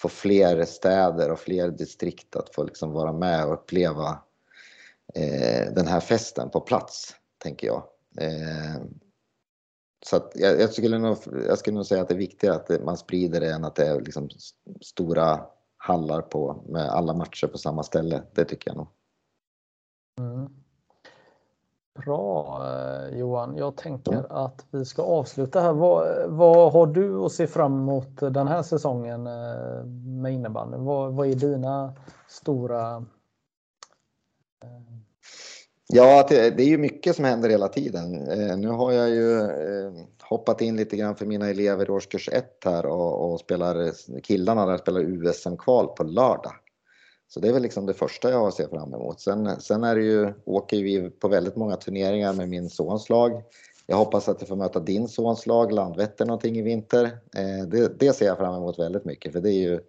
[0.01, 4.19] få fler städer och fler distrikt att få liksom vara med och uppleva
[5.15, 7.83] eh, den här festen på plats, tänker jag.
[8.17, 8.81] Eh,
[10.05, 12.83] så att jag, jag, skulle nog, jag skulle nog säga att det är viktigare att
[12.83, 14.29] man sprider det än att det är liksom
[14.81, 15.39] stora
[15.77, 18.21] hallar på, med alla matcher på samma ställe.
[18.33, 18.87] Det tycker jag nog.
[20.19, 20.49] Mm.
[22.05, 24.25] Bra eh, Johan, jag tänker mm.
[24.29, 25.73] att vi ska avsluta här.
[25.73, 29.85] Vad, vad, har du att se fram emot den här säsongen eh,
[30.21, 30.77] med innebandy?
[30.77, 31.93] Vad, vad är dina
[32.27, 33.05] stora
[35.93, 38.27] Ja, det är ju mycket som händer hela tiden.
[38.27, 42.29] Eh, nu har jag ju eh, hoppat in lite grann för mina elever i årskurs
[42.31, 46.53] 1 här och, och spelar, killarna där spelar USM-kval på lördag.
[47.27, 49.21] Så det är väl liksom det första jag ser fram emot.
[49.21, 53.43] Sen, sen är det ju, åker vi på väldigt många turneringar med min sons lag.
[53.87, 57.05] Jag hoppas att jag får möta din sons lag, Landvetter någonting i vinter.
[57.37, 59.79] Eh, det, det ser jag fram emot väldigt mycket för det är ju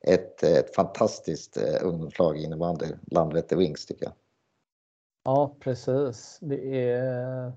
[0.00, 4.12] ett, ett fantastiskt ungdomslag i innebandy, Landvetter Wings tycker jag.
[5.28, 6.38] Ja, precis.
[6.40, 7.52] Det är,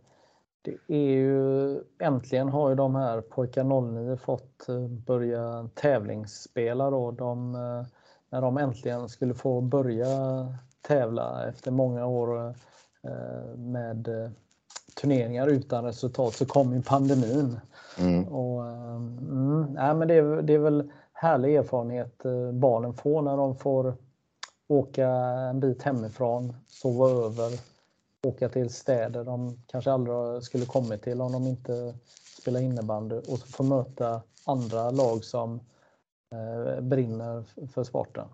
[0.62, 7.12] det är ju äntligen har ju de här pojkar 09 fått eh, börja tävlingsspela då.
[7.12, 7.86] De, eh,
[8.30, 10.08] när de äntligen skulle få börja
[10.82, 12.48] tävla efter många år
[13.04, 14.08] eh, med
[15.02, 17.60] turneringar utan resultat så kom ju pandemin.
[18.00, 18.28] Mm.
[18.28, 23.56] Och, mm, nej, men det, är, det är väl härlig erfarenhet barnen får när de
[23.56, 23.96] får
[24.72, 25.08] åka
[25.50, 27.60] en bit hemifrån, sova över,
[28.24, 31.94] åka till städer de kanske aldrig skulle kommit till om de inte
[32.42, 35.60] spelar innebandy och få möta andra lag som
[36.32, 37.44] eh, brinner
[37.74, 38.28] för sporten.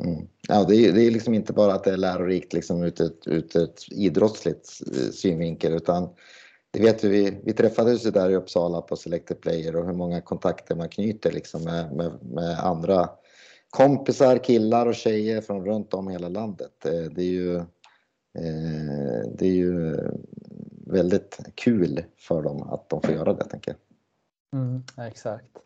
[0.00, 0.28] Mm.
[0.48, 3.26] Ja, det är, det är liksom inte bara att det är lärorikt liksom ut ett,
[3.26, 6.08] ut ett idrottsligt eh, synvinkel utan
[6.70, 10.20] det vet vi, vi träffades ju där i Uppsala på Selected Player och hur många
[10.20, 13.08] kontakter man knyter liksom med, med, med andra
[13.72, 16.86] kompisar, killar och tjejer från runt om hela landet.
[16.86, 17.56] Eh, det är ju,
[18.38, 19.96] eh, det är ju
[20.86, 24.60] väldigt kul för dem att de får göra det, tänker jag.
[24.60, 25.58] Mm, exakt.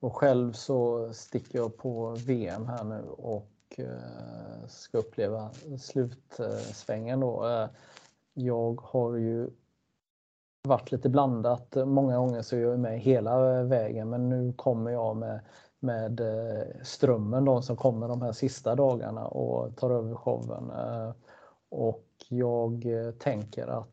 [0.00, 7.68] Och själv så sticker jag på VM här nu och eh, ska uppleva slutsvängen då.
[8.34, 9.50] Jag har ju
[10.62, 11.76] varit lite blandat.
[11.86, 15.40] Många gånger så är jag med hela vägen men nu kommer jag med
[15.80, 20.70] med eh, strömmen de som kommer de här sista dagarna och tar över showen.
[20.70, 21.12] Eh,
[21.68, 23.86] och jag eh, tänker att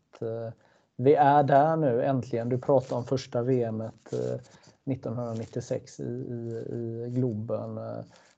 [0.96, 2.50] vi är där nu äntligen.
[2.50, 7.80] Du pratade om första VM 1996 i, i, i Globen.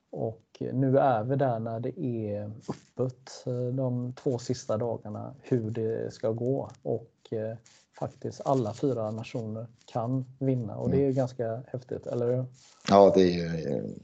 [0.10, 6.14] Och nu är vi där när det är öppet de två sista dagarna hur det
[6.14, 6.70] ska gå.
[6.82, 7.34] Och
[8.00, 11.16] faktiskt alla fyra nationer kan vinna och det är mm.
[11.16, 12.46] ganska häftigt, eller hur?
[12.90, 13.50] Ja, det är ju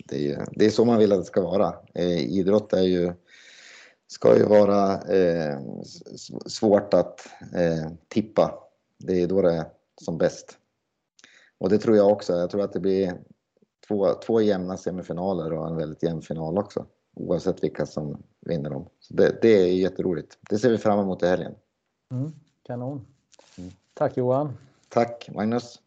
[0.06, 1.74] det är, ju, det är så man vill att det ska vara.
[1.94, 3.14] Eh, idrott är ju,
[4.08, 5.60] ska ju vara eh,
[6.46, 8.54] svårt att eh, tippa.
[8.98, 9.66] Det är då det är
[10.02, 10.58] som bäst.
[11.58, 12.34] Och det tror jag också.
[12.34, 13.14] Jag tror att det blir
[13.88, 16.86] två, två jämna semifinaler och en väldigt jämn final också.
[17.14, 18.86] Oavsett vilka som vinner dem.
[19.00, 20.38] Så det, det är jätteroligt.
[20.50, 21.56] Det ser vi fram emot i helgen.
[22.12, 22.32] Mm,
[22.64, 23.06] kanon.
[23.96, 24.58] Tack Johan.
[24.90, 25.80] Tack Magnus.